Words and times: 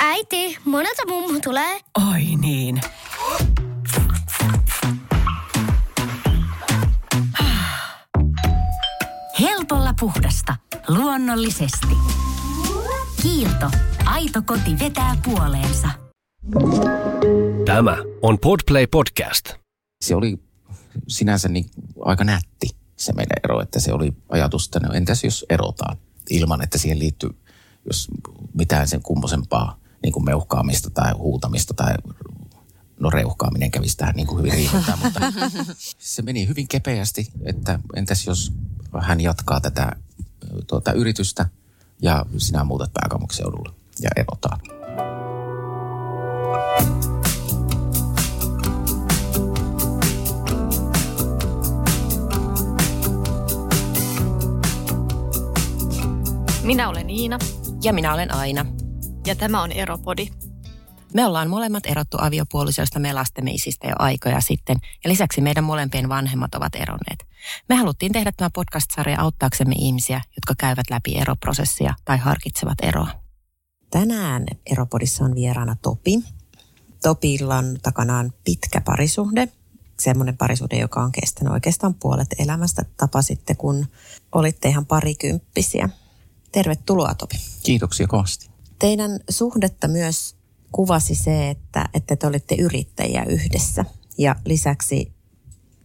Äiti, 0.00 0.58
monelta 0.64 1.02
mummu 1.08 1.40
tulee? 1.40 1.80
Oi 2.12 2.22
niin. 2.40 2.80
Helpolla 9.40 9.94
puhdasta. 10.00 10.56
Luonnollisesti. 10.88 11.96
Kiilto. 13.22 13.70
Aito 14.04 14.42
koti 14.42 14.78
vetää 14.80 15.16
puoleensa. 15.24 15.88
Tämä 17.64 17.96
on 18.22 18.38
Podplay 18.38 18.86
Podcast. 18.86 19.44
Se 20.04 20.14
oli 20.14 20.38
sinänsä 21.08 21.48
niin 21.48 21.64
aika 22.00 22.24
nätti 22.24 22.68
se 23.04 23.12
meidän 23.12 23.36
ero, 23.44 23.60
että 23.60 23.80
se 23.80 23.92
oli 23.92 24.12
ajatus, 24.28 24.64
että 24.64 24.80
no 24.80 24.94
entäs 24.94 25.24
jos 25.24 25.46
erotaan 25.50 25.96
ilman, 26.30 26.62
että 26.62 26.78
siihen 26.78 26.98
liittyy 26.98 27.30
jos 27.86 28.08
mitään 28.54 28.88
sen 28.88 29.02
kummosempaa 29.02 29.78
niin 30.02 30.12
kuin 30.12 30.24
meuhkaamista 30.24 30.90
tai 30.90 31.12
huutamista 31.12 31.74
tai 31.74 31.94
no 33.00 33.10
reuhkaaminen 33.10 33.70
kävisi 33.70 33.96
tähän 33.96 34.14
niin 34.14 34.26
kuin 34.26 34.38
hyvin 34.38 34.52
riittää, 34.52 34.98
mutta 35.04 35.20
se 35.98 36.22
meni 36.22 36.48
hyvin 36.48 36.68
kepeästi, 36.68 37.32
että 37.44 37.78
entäs 37.96 38.26
jos 38.26 38.52
hän 39.00 39.20
jatkaa 39.20 39.60
tätä 39.60 39.92
tuota, 40.66 40.92
yritystä 40.92 41.48
ja 42.02 42.26
sinä 42.38 42.64
muutat 42.64 42.90
pääkaupunkiseudulle 42.92 43.74
ja 44.00 44.10
erotaan. 44.16 44.60
Minä 56.64 56.88
olen 56.88 57.10
Iina 57.10 57.38
Ja 57.82 57.92
minä 57.92 58.14
olen 58.14 58.34
Aina. 58.34 58.66
ja 59.26 59.34
tämä 59.34 59.62
on 59.62 59.72
Eropodi. 59.72 60.28
Me 61.14 61.26
ollaan 61.26 61.50
molemmat 61.50 61.86
erottu 61.86 62.16
aviopuolisoista 62.20 62.98
me 62.98 63.12
lastemme 63.12 63.50
isistä 63.50 63.88
jo 63.88 63.94
aikoja 63.98 64.40
sitten, 64.40 64.76
ja 65.04 65.10
lisäksi 65.10 65.40
meidän 65.40 65.64
molempien 65.64 66.08
vanhemmat 66.08 66.54
ovat 66.54 66.74
eronneet. 66.74 67.26
Me 67.68 67.74
haluttiin 67.74 68.12
tehdä 68.12 68.32
tämä 68.36 68.50
podcast-sarja 68.50 69.20
auttaaksemme 69.20 69.74
ihmisiä, 69.78 70.20
jotka 70.36 70.54
käyvät 70.58 70.90
läpi 70.90 71.16
eroprosessia 71.18 71.94
tai 72.04 72.18
harkitsevat 72.18 72.78
eroa. 72.82 73.08
Tänään 73.90 74.46
Eropodissa 74.66 75.24
on 75.24 75.34
vieraana 75.34 75.76
Topi. 75.82 76.24
Topilla 77.02 77.56
on 77.56 77.76
takanaan 77.82 78.32
pitkä 78.44 78.80
parisuhde. 78.80 79.48
Semmoinen 80.00 80.36
parisuhde, 80.36 80.76
joka 80.76 81.02
on 81.02 81.12
kestänyt 81.12 81.52
oikeastaan 81.52 81.94
puolet 81.94 82.34
elämästä. 82.38 82.84
Tapasitte, 82.96 83.54
kun 83.54 83.86
olitte 84.32 84.68
ihan 84.68 84.86
parikymppisiä. 84.86 85.88
Tervetuloa 86.54 87.14
Topi. 87.14 87.36
Kiitoksia 87.62 88.06
kovasti. 88.06 88.50
Teidän 88.78 89.20
suhdetta 89.30 89.88
myös 89.88 90.36
kuvasi 90.72 91.14
se, 91.14 91.50
että, 91.50 91.88
että 91.94 92.16
te 92.16 92.26
olitte 92.26 92.54
yrittäjiä 92.54 93.24
yhdessä. 93.24 93.84
Ja 94.18 94.36
lisäksi 94.44 95.12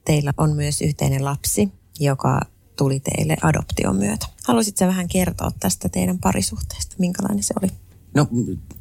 teillä 0.05 0.33
on 0.37 0.55
myös 0.55 0.81
yhteinen 0.81 1.25
lapsi, 1.25 1.69
joka 1.99 2.41
tuli 2.77 2.99
teille 2.99 3.37
adoption 3.41 3.95
myötä. 3.95 4.25
Haluaisitko 4.47 4.87
vähän 4.87 5.07
kertoa 5.07 5.51
tästä 5.59 5.89
teidän 5.89 6.19
parisuhteesta? 6.19 6.95
Minkälainen 6.99 7.43
se 7.43 7.53
oli? 7.61 7.71
No 8.13 8.27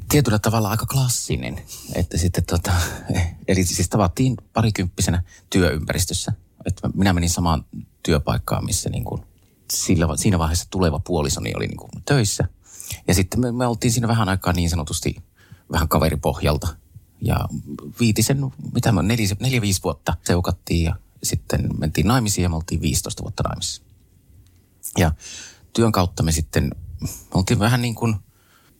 tietyllä 0.09 0.39
tavalla 0.39 0.71
aika 0.71 0.87
klassinen, 0.87 1.61
että 1.95 2.19
sitten 2.19 2.45
tota, 2.45 2.73
eli 3.49 3.65
siis 3.65 3.89
tavattiin 3.89 4.37
parikymppisenä 4.53 5.23
työympäristössä. 5.51 6.33
Että 6.67 6.91
minä 6.95 7.13
menin 7.13 7.31
samaan 7.31 7.65
työpaikkaan, 8.03 8.65
missä 8.65 8.91
niin 8.91 9.05
kuin 9.05 9.23
sillä, 9.73 10.07
siinä 10.17 10.39
vaiheessa 10.39 10.67
tuleva 10.71 10.99
puolisoni 10.99 11.53
oli 11.57 11.67
niin 11.67 11.77
kuin 11.77 11.91
töissä. 12.05 12.49
Ja 13.09 13.15
sitten 13.15 13.41
me, 13.41 13.53
me 13.53 13.67
oltiin 13.67 13.93
siinä 13.93 14.09
vähän 14.09 14.29
aikaa 14.29 14.53
niin 14.53 14.71
sanotusti 14.71 15.17
vähän 15.73 15.89
kaveripohjalta. 15.89 16.69
Ja 17.21 17.37
viitisen, 18.01 18.41
mitä 18.75 18.93
me 18.93 19.03
neljä, 19.03 19.37
neljä, 19.41 19.61
viisi 19.61 19.83
vuotta 19.83 20.15
seukattiin 20.25 20.85
ja 20.85 20.97
sitten 21.23 21.69
mentiin 21.79 22.07
naimisiin 22.07 22.43
ja 22.43 22.49
me 22.49 22.57
oltiin 22.57 22.81
15 22.81 23.23
vuotta 23.23 23.43
naimisissa. 23.43 23.83
Ja 24.99 25.13
työn 25.73 25.93
kautta 25.93 26.23
me 26.23 26.33
sitten, 26.33 26.71
me 27.01 27.09
oltiin 27.35 27.59
vähän 27.59 27.83
niin 27.83 27.95
kuin, 27.95 28.17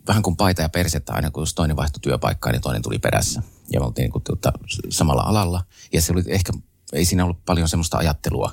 vähän 0.07 0.23
kuin 0.23 0.37
paita 0.37 0.63
ja 0.63 0.69
persettä 0.69 1.13
aina, 1.13 1.31
kun 1.31 1.47
toinen 1.55 1.77
vaihtoi 1.77 2.01
työpaikkaa, 2.01 2.53
niin 2.53 2.63
toinen 2.63 2.83
tuli 2.83 2.99
perässä. 2.99 3.43
Ja 3.71 3.81
me 3.81 3.87
oltiin 3.87 4.03
niin 4.03 4.13
kuin, 4.13 4.25
tuota, 4.25 4.53
samalla 4.91 5.23
alalla. 5.23 5.65
Ja 5.93 6.03
se 6.03 6.13
oli 6.13 6.23
ehkä, 6.27 6.53
ei 6.93 7.05
siinä 7.05 7.25
ollut 7.25 7.45
paljon 7.45 7.69
semmoista 7.69 7.99
ajattelua, 7.99 8.53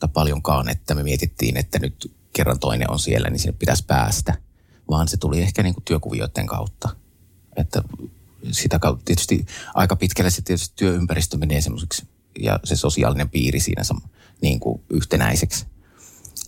tai 0.00 0.08
paljonkaan, 0.12 0.68
että 0.68 0.94
me 0.94 1.02
mietittiin, 1.02 1.56
että 1.56 1.78
nyt 1.78 2.12
kerran 2.32 2.58
toinen 2.58 2.90
on 2.90 2.98
siellä, 2.98 3.30
niin 3.30 3.40
sinne 3.40 3.56
pitäisi 3.58 3.84
päästä. 3.86 4.34
Vaan 4.90 5.08
se 5.08 5.16
tuli 5.16 5.40
ehkä 5.40 5.62
niin 5.62 5.74
kuin 5.74 5.84
työkuvioiden 5.84 6.46
kautta. 6.46 6.88
Että 7.56 7.82
sitä 8.50 8.78
kautta 8.78 9.04
tietysti 9.04 9.46
aika 9.74 9.96
pitkälle 9.96 10.30
se 10.30 10.42
tietysti 10.42 10.74
työympäristö 10.76 11.36
menee 11.36 11.60
semmoiseksi 11.60 12.08
ja 12.40 12.60
se 12.64 12.76
sosiaalinen 12.76 13.28
piiri 13.28 13.60
siinä 13.60 13.82
niin 14.42 14.60
kuin 14.60 14.82
yhtenäiseksi. 14.90 15.66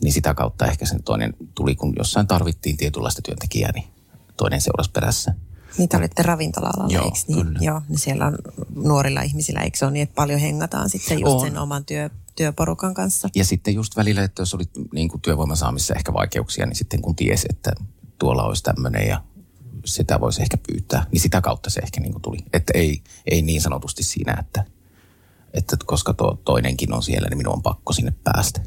Niin 0.03 0.13
sitä 0.13 0.35
kautta 0.35 0.67
ehkä 0.67 0.87
sen 0.87 1.03
toinen 1.03 1.35
tuli, 1.55 1.75
kun 1.75 1.93
jossain 1.99 2.27
tarvittiin 2.27 2.77
tietynlaista 2.77 3.23
työntekijää, 3.23 3.73
niin 3.73 3.87
toinen 4.37 4.61
seurasi 4.61 4.91
perässä. 4.91 5.35
Niitä 5.79 5.97
olitte 5.99 6.23
ravintola-alalla, 6.23 6.95
Joo, 6.95 7.05
eikö 7.05 7.19
niin? 7.29 7.47
kyllä. 7.47 7.59
Joo, 7.63 7.83
niin 7.89 7.99
siellä 7.99 8.27
on 8.27 8.39
nuorilla 8.75 9.23
ihmisillä, 9.23 9.61
eikö 9.61 9.79
se 9.79 9.85
ole 9.85 9.93
niin, 9.93 10.03
että 10.03 10.15
paljon 10.15 10.41
hengataan 10.41 10.91
sitten 10.91 11.21
just 11.21 11.33
On. 11.33 11.41
sen 11.41 11.59
oman 11.59 11.85
työ, 11.85 12.11
työporukan 12.37 12.95
kanssa? 12.95 13.29
Ja 13.35 13.45
sitten 13.45 13.75
just 13.75 13.97
välillä, 13.97 14.23
että 14.23 14.43
jos 14.43 14.55
oli 14.55 14.65
niin 14.93 15.09
kuin 15.09 15.21
työvoiman 15.21 15.57
saamissa 15.57 15.95
ehkä 15.95 16.13
vaikeuksia, 16.13 16.67
niin 16.67 16.77
sitten 16.77 17.03
kun 17.03 17.17
tiesi, 17.17 17.47
että 17.51 17.73
tuolla 18.19 18.45
olisi 18.45 18.63
tämmöinen 18.63 19.09
ja 19.09 19.23
sitä 19.85 20.21
voisi 20.21 20.43
ehkä 20.43 20.57
pyytää, 20.57 21.07
niin 21.13 21.21
sitä 21.21 21.41
kautta 21.41 21.71
se 21.71 21.81
ehkä 21.81 22.01
niin 22.01 22.13
kuin 22.13 22.23
tuli. 22.23 22.39
Että 22.53 22.73
ei, 22.75 23.03
ei 23.31 23.43
niin 23.43 23.61
sanotusti 23.61 24.03
siinä, 24.03 24.37
että, 24.41 24.65
että 25.55 25.77
koska 25.87 26.15
tuo 26.15 26.41
toinenkin 26.45 26.93
on 26.93 27.03
siellä, 27.03 27.29
niin 27.29 27.39
minun 27.39 27.55
on 27.55 27.63
pakko 27.63 27.93
sinne 27.93 28.13
päästä. 28.25 28.61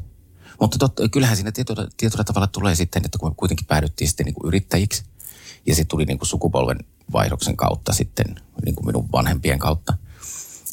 Mutta 0.60 0.78
tot, 0.78 0.92
kyllähän 1.12 1.36
siinä 1.36 1.52
tietyllä, 1.52 1.88
tietyllä 1.96 2.24
tavalla 2.24 2.46
tulee 2.46 2.74
sitten, 2.74 3.04
että 3.04 3.18
kun 3.18 3.30
me 3.30 3.34
kuitenkin 3.36 3.66
päädyttiin 3.66 4.08
sitten 4.08 4.26
niin 4.26 4.34
kuin 4.34 4.48
yrittäjiksi 4.48 5.04
ja 5.66 5.74
se 5.74 5.84
tuli 5.84 6.04
niin 6.04 6.18
kuin 6.18 6.28
sukupolven 6.28 6.78
vaihdoksen 7.12 7.56
kautta 7.56 7.92
sitten 7.92 8.26
niin 8.64 8.74
kuin 8.74 8.86
minun 8.86 9.12
vanhempien 9.12 9.58
kautta, 9.58 9.94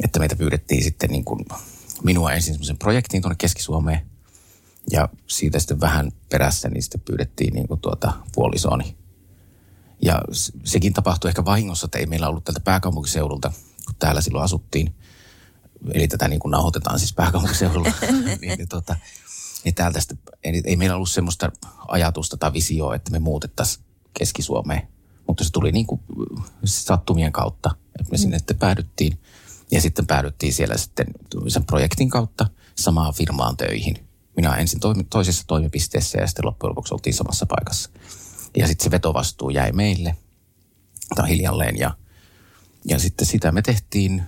että 0.03 0.19
meitä 0.19 0.35
pyydettiin 0.35 0.83
sitten 0.83 1.09
niin 1.09 1.25
kuin 1.25 1.45
minua 2.03 2.31
ensin 2.31 2.53
semmoisen 2.53 2.77
projektiin 2.77 3.21
tuonne 3.21 3.35
Keski-Suomeen 3.37 4.13
ja 4.91 5.09
siitä 5.27 5.59
sitten 5.59 5.81
vähän 5.81 6.11
perässä 6.31 6.69
niin 6.69 6.83
sitten 6.83 7.01
pyydettiin 7.01 7.53
niin 7.53 7.67
kuin 7.67 7.79
tuota 7.79 8.13
puolisooni. 8.35 8.97
Ja 10.01 10.21
sekin 10.63 10.93
tapahtui 10.93 11.29
ehkä 11.29 11.45
vahingossa, 11.45 11.85
että 11.85 11.99
ei 11.99 12.05
meillä 12.05 12.27
ollut 12.27 12.43
tältä 12.43 12.59
pääkaupunkiseudulta, 12.59 13.51
kun 13.85 13.95
täällä 13.99 14.21
silloin 14.21 14.43
asuttiin. 14.43 14.95
Eli 15.93 16.07
tätä 16.07 16.27
niin 16.27 16.39
kuin 16.39 16.51
nauhoitetaan 16.51 16.99
siis 16.99 17.13
pääkaupunkiseudulla. 17.13 17.91
niin, 18.41 18.57
niin, 18.57 18.69
tota, 18.69 18.95
niin 19.63 19.75
täältä 19.75 19.99
sitten, 19.99 20.17
ei, 20.43 20.61
ei 20.65 20.75
meillä 20.75 20.95
ollut 20.95 21.09
semmoista 21.09 21.51
ajatusta 21.87 22.37
tai 22.37 22.53
visioa, 22.53 22.95
että 22.95 23.11
me 23.11 23.19
muutettaisiin 23.19 23.85
Keski-Suomeen. 24.17 24.87
Mutta 25.27 25.43
se 25.43 25.51
tuli 25.51 25.71
niin 25.71 25.87
kuin 25.87 26.01
sattumien 26.65 27.31
kautta, 27.31 27.71
että 27.99 28.11
me 28.11 28.17
sinne 28.17 28.37
sitten 28.37 28.57
päädyttiin. 28.57 29.19
Ja 29.73 29.81
sitten 29.81 30.07
päädyttiin 30.07 30.53
siellä 30.53 30.78
sitten 30.78 31.07
sen 31.47 31.66
projektin 31.66 32.09
kautta 32.09 32.47
samaan 32.75 33.13
firmaan 33.13 33.57
töihin. 33.57 34.07
Minä 34.35 34.56
ensin 34.56 34.79
toimi, 34.79 35.03
toisessa 35.03 35.44
toimipisteessä 35.47 36.17
ja 36.22 36.28
sitten 36.28 36.45
loppujen 36.45 36.69
lopuksi 36.69 36.94
oltiin 36.94 37.13
samassa 37.13 37.45
paikassa. 37.45 37.89
Ja 38.57 38.67
sitten 38.67 38.83
se 38.83 38.91
vetovastuu 38.91 39.50
jäi 39.50 39.72
meille 39.72 40.17
tai 41.16 41.29
hiljalleen 41.29 41.78
ja, 41.78 41.97
ja 42.85 43.00
sitten 43.00 43.28
sitä 43.28 43.51
me 43.51 43.62
tehtiin 43.62 44.23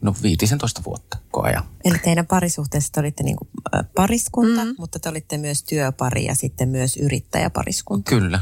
no 0.00 0.14
15 0.22 0.84
vuotta 0.84 1.18
koko 1.30 1.46
ajan. 1.46 1.64
Eli 1.84 1.98
teidän 1.98 2.26
parisuhteessa 2.26 2.92
te 2.92 3.00
olitte 3.00 3.22
niin 3.22 3.36
kuin 3.36 3.48
pariskunta, 3.94 4.64
mm. 4.64 4.74
mutta 4.78 4.98
te 4.98 5.08
olitte 5.08 5.38
myös 5.38 5.62
työpari 5.62 6.24
ja 6.24 6.34
sitten 6.34 6.68
myös 6.68 6.96
yrittäjäpariskunta. 6.96 8.10
Kyllä. 8.10 8.40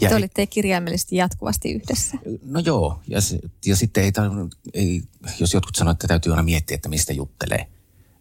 Ja 0.00 0.08
te 0.08 0.14
olitte 0.14 0.46
kirjaimellisesti 0.46 1.16
jatkuvasti 1.16 1.72
yhdessä. 1.72 2.18
No 2.42 2.60
joo, 2.60 3.00
ja, 3.08 3.18
ja 3.66 3.76
sitten 3.76 4.04
ei, 4.04 4.12
ei, 4.74 5.02
jos 5.38 5.54
jotkut 5.54 5.74
sanoivat, 5.74 5.96
että 5.96 6.08
täytyy 6.08 6.32
aina 6.32 6.42
miettiä, 6.42 6.74
että 6.74 6.88
mistä 6.88 7.12
juttelee. 7.12 7.66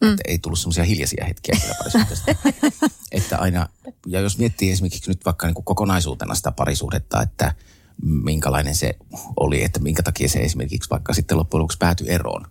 Mm. 0.01 0.11
Että 0.11 0.23
ei 0.27 0.39
tullut 0.39 0.59
semmoisia 0.59 0.83
hiljaisia 0.83 1.25
hetkiä 1.25 1.55
kyllä 1.61 1.75
parisuhteesta. 1.77 2.35
että 3.11 3.38
aina, 3.38 3.69
ja 4.07 4.19
jos 4.19 4.38
miettii 4.38 4.71
esimerkiksi 4.71 5.11
nyt 5.11 5.25
vaikka 5.25 5.47
niin 5.47 5.55
kuin 5.55 5.65
kokonaisuutena 5.65 6.35
sitä 6.35 6.51
parisuhdetta, 6.51 7.21
että 7.21 7.55
minkälainen 8.01 8.75
se 8.75 8.97
oli, 9.39 9.63
että 9.63 9.79
minkä 9.79 10.03
takia 10.03 10.29
se 10.29 10.39
esimerkiksi 10.39 10.89
vaikka 10.89 11.13
sitten 11.13 11.38
loppujen 11.38 11.59
lopuksi 11.59 11.77
päätyi 11.77 12.09
eroon, 12.09 12.45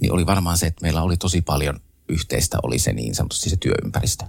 niin 0.00 0.12
oli 0.12 0.26
varmaan 0.26 0.58
se, 0.58 0.66
että 0.66 0.82
meillä 0.82 1.02
oli 1.02 1.16
tosi 1.16 1.40
paljon 1.40 1.80
yhteistä, 2.08 2.58
oli 2.62 2.78
se 2.78 2.92
niin 2.92 3.14
sanotusti 3.14 3.50
se 3.50 3.56
työympäristö. 3.56 4.24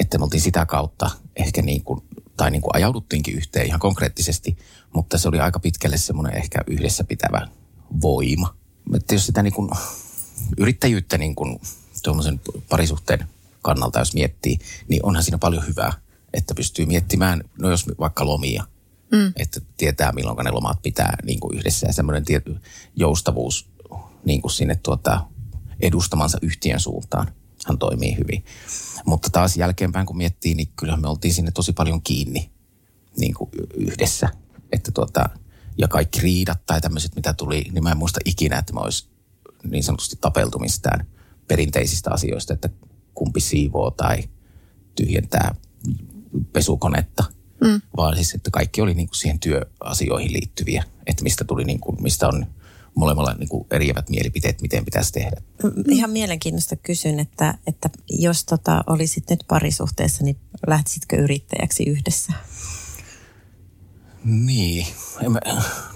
Että 0.00 0.18
me 0.18 0.24
oltiin 0.24 0.40
sitä 0.40 0.66
kautta 0.66 1.10
ehkä 1.36 1.62
niin 1.62 1.84
kuin, 1.84 2.02
tai 2.38 2.50
niin 2.50 2.62
kuin 2.62 2.76
ajauduttiinkin 2.76 3.34
yhteen 3.34 3.66
ihan 3.66 3.80
konkreettisesti, 3.80 4.58
mutta 4.94 5.18
se 5.18 5.28
oli 5.28 5.40
aika 5.40 5.60
pitkälle 5.60 5.96
semmoinen 5.96 6.36
ehkä 6.36 6.58
yhdessä 6.66 7.04
pitävä 7.04 7.48
voima. 8.00 8.54
Että 8.94 9.14
jos 9.14 9.26
sitä 9.26 9.42
niin 9.42 9.52
kuin 9.52 9.70
yrittäjyyttä 10.58 11.18
niin 11.18 11.34
kuin 11.34 11.60
tuommoisen 12.02 12.40
parisuhteen 12.68 13.24
kannalta, 13.62 13.98
jos 13.98 14.14
miettii, 14.14 14.58
niin 14.88 15.04
onhan 15.04 15.22
siinä 15.22 15.38
paljon 15.38 15.66
hyvää. 15.66 15.92
että 16.34 16.54
pystyy 16.54 16.86
miettimään, 16.86 17.44
no 17.58 17.70
jos 17.70 17.86
vaikka 17.98 18.26
lomia, 18.26 18.64
mm. 19.12 19.32
että 19.36 19.60
tietää 19.76 20.12
milloin 20.12 20.36
ne 20.44 20.50
lomat 20.50 20.82
pitää 20.82 21.16
niin 21.24 21.40
kuin 21.40 21.58
yhdessä 21.58 21.86
ja 21.86 21.92
semmoinen 21.92 22.24
tietty 22.24 22.56
joustavuus 22.96 23.70
niin 24.24 24.42
kuin 24.42 24.52
sinne 24.52 24.76
tuota, 24.82 25.20
edustamansa 25.80 26.38
yhtiön 26.42 26.80
suuntaan. 26.80 27.32
Hän 27.68 27.78
toimii 27.78 28.16
hyvin. 28.16 28.44
Mutta 29.06 29.30
taas 29.30 29.56
jälkeenpäin 29.56 30.06
kun 30.06 30.16
miettii, 30.16 30.54
niin 30.54 30.68
kyllähän 30.76 31.00
me 31.00 31.08
oltiin 31.08 31.34
sinne 31.34 31.50
tosi 31.50 31.72
paljon 31.72 32.02
kiinni 32.02 32.50
niin 33.18 33.34
kuin 33.34 33.50
yhdessä. 33.76 34.28
Että 34.72 34.92
tuota, 34.92 35.28
ja 35.78 35.88
kaikki 35.88 36.20
riidat 36.20 36.66
tai 36.66 36.80
tämmöiset, 36.80 37.16
mitä 37.16 37.32
tuli, 37.32 37.66
niin 37.72 37.82
mä 37.82 37.90
en 37.90 37.96
muista 37.96 38.20
ikinä, 38.24 38.58
että 38.58 38.72
mä 38.72 38.80
olisi 38.80 39.08
niin 39.70 39.84
sanotusti 39.84 40.16
tapeltu 40.20 40.58
mistään 40.58 41.06
perinteisistä 41.48 42.10
asioista, 42.10 42.54
että 42.54 42.68
kumpi 43.14 43.40
siivoo 43.40 43.90
tai 43.90 44.22
tyhjentää 44.94 45.54
pesukonetta. 46.52 47.24
Mm. 47.60 47.80
Vaan 47.96 48.16
siis, 48.16 48.34
että 48.34 48.50
kaikki 48.50 48.80
oli 48.80 48.94
niin 48.94 49.08
kuin 49.08 49.16
siihen 49.16 49.40
työasioihin 49.40 50.32
liittyviä, 50.32 50.84
että 51.06 51.22
mistä 51.22 51.44
tuli 51.44 51.64
niin 51.64 51.80
kuin, 51.80 52.02
mistä 52.02 52.28
on 52.28 52.46
molemmilla 52.98 53.34
niin 53.34 53.48
kuin 53.48 53.66
eriävät 53.70 54.10
mielipiteet, 54.10 54.60
miten 54.60 54.84
pitäisi 54.84 55.12
tehdä. 55.12 55.42
Ihan 55.88 56.10
mielenkiintoista 56.10 56.76
kysyn, 56.76 57.20
että, 57.20 57.58
että 57.66 57.90
jos 58.08 58.44
tota 58.44 58.84
olisit 58.86 59.30
nyt 59.30 59.44
parisuhteessa, 59.48 60.24
niin 60.24 60.36
lähtisitkö 60.66 61.16
yrittäjäksi 61.16 61.84
yhdessä? 61.84 62.32
Niin, 64.24 64.86
mä, 65.28 65.40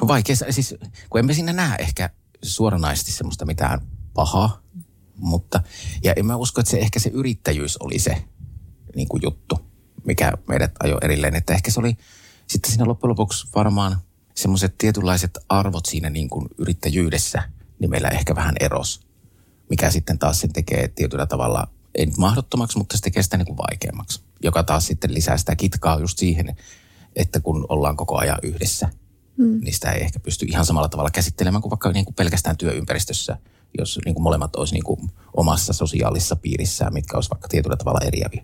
no 0.00 0.08
vaikea, 0.08 0.36
siis 0.50 0.74
kun 1.10 1.18
emme 1.18 1.34
sinne 1.34 1.52
näe 1.52 1.76
ehkä 1.78 2.10
suoranaisesti 2.42 3.12
semmoista 3.12 3.46
mitään 3.46 3.80
pahaa, 4.14 4.62
mutta 5.16 5.62
ja 6.04 6.12
en 6.16 6.26
mä 6.26 6.36
usko, 6.36 6.60
että 6.60 6.70
se 6.70 6.78
ehkä 6.78 7.00
se 7.00 7.10
yrittäjyys 7.14 7.76
oli 7.76 7.98
se 7.98 8.24
niin 8.96 9.08
kuin 9.08 9.22
juttu, 9.22 9.58
mikä 10.04 10.32
meidät 10.48 10.72
ajoi 10.82 10.98
erilleen, 11.02 11.34
että 11.34 11.54
ehkä 11.54 11.70
se 11.70 11.80
oli 11.80 11.96
sitten 12.46 12.70
siinä 12.70 12.84
loppujen 12.84 13.10
lopuksi 13.10 13.48
varmaan 13.54 13.96
semmoiset 14.34 14.74
tietynlaiset 14.78 15.38
arvot 15.48 15.86
siinä 15.86 16.10
niin 16.10 16.28
kuin 16.28 16.48
yrittäjyydessä, 16.58 17.42
niin 17.78 17.90
meillä 17.90 18.08
ehkä 18.08 18.34
vähän 18.34 18.54
eros, 18.60 19.00
mikä 19.70 19.90
sitten 19.90 20.18
taas 20.18 20.40
sen 20.40 20.52
tekee 20.52 20.88
tietyllä 20.88 21.26
tavalla, 21.26 21.68
ei 21.94 22.06
nyt 22.06 22.16
mahdottomaksi, 22.16 22.78
mutta 22.78 22.96
se 22.96 23.02
tekee 23.02 23.22
sitä 23.22 23.36
niin 23.36 23.46
kuin 23.46 23.58
vaikeammaksi, 23.58 24.22
joka 24.42 24.62
taas 24.62 24.86
sitten 24.86 25.14
lisää 25.14 25.36
sitä 25.36 25.56
kitkaa 25.56 26.00
just 26.00 26.18
siihen, 26.18 26.56
että 27.16 27.40
kun 27.40 27.66
ollaan 27.68 27.96
koko 27.96 28.18
ajan 28.18 28.38
yhdessä, 28.42 28.88
mm. 29.36 29.60
niin 29.60 29.74
sitä 29.74 29.92
ei 29.92 30.02
ehkä 30.02 30.20
pysty 30.20 30.46
ihan 30.46 30.64
samalla 30.64 30.88
tavalla 30.88 31.10
käsittelemään 31.10 31.62
kuin 31.62 31.70
vaikka 31.70 31.92
niin 31.92 32.04
kuin 32.04 32.14
pelkästään 32.14 32.56
työympäristössä, 32.56 33.38
jos 33.78 33.98
niin 34.04 34.14
kuin 34.14 34.22
molemmat 34.22 34.56
olisi 34.56 34.74
niin 34.74 34.84
kuin 34.84 35.10
omassa 35.36 35.72
sosiaalisessa 35.72 36.36
piirissään, 36.36 36.92
mitkä 36.92 37.16
olisi 37.16 37.30
vaikka 37.30 37.48
tietyllä 37.48 37.76
tavalla 37.76 38.06
eriäviä. 38.06 38.42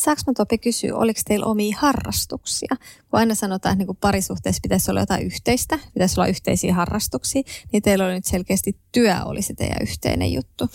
Saanko 0.00 0.22
mä 0.26 0.32
Topi 0.36 0.58
kysyä, 0.58 0.96
oliko 0.96 1.20
teillä 1.26 1.46
omia 1.46 1.76
harrastuksia? 1.80 2.76
Kun 3.10 3.20
aina 3.20 3.34
sanotaan, 3.34 3.72
että 3.72 3.84
niin 3.84 3.96
parisuhteessa 3.96 4.60
pitäisi 4.62 4.90
olla 4.90 5.00
jotain 5.00 5.26
yhteistä, 5.26 5.78
pitäisi 5.94 6.20
olla 6.20 6.28
yhteisiä 6.28 6.74
harrastuksia, 6.74 7.42
niin 7.72 7.82
teillä 7.82 8.04
oli 8.04 8.14
nyt 8.14 8.24
selkeästi 8.24 8.76
työ 8.92 9.14
oli 9.24 9.42
se 9.42 9.54
teidän 9.54 9.82
yhteinen 9.82 10.32
juttu. 10.32 10.68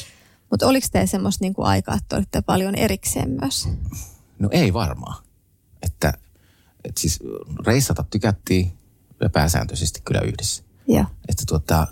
Mutta 0.52 0.68
oliko 0.68 0.88
teillä 0.92 1.08
semmoista 1.08 1.44
niin 1.44 1.54
kuin 1.54 1.66
aikaa, 1.66 1.96
että 1.96 2.16
olitte 2.16 2.42
paljon 2.42 2.76
erikseen 2.76 3.30
myös? 3.30 3.70
No 4.40 4.50
ei 4.52 4.74
varmaan. 4.74 5.24
Että, 5.84 6.14
että 6.84 7.02
siis 7.02 7.20
reissata 7.66 8.06
tykättiin 8.10 8.72
ja 9.22 9.30
pääsääntöisesti 9.30 10.02
kyllä 10.02 10.22
yhdessä. 10.22 10.64
Joo. 10.88 11.06
Että 11.30 11.44
tuota, 11.48 11.88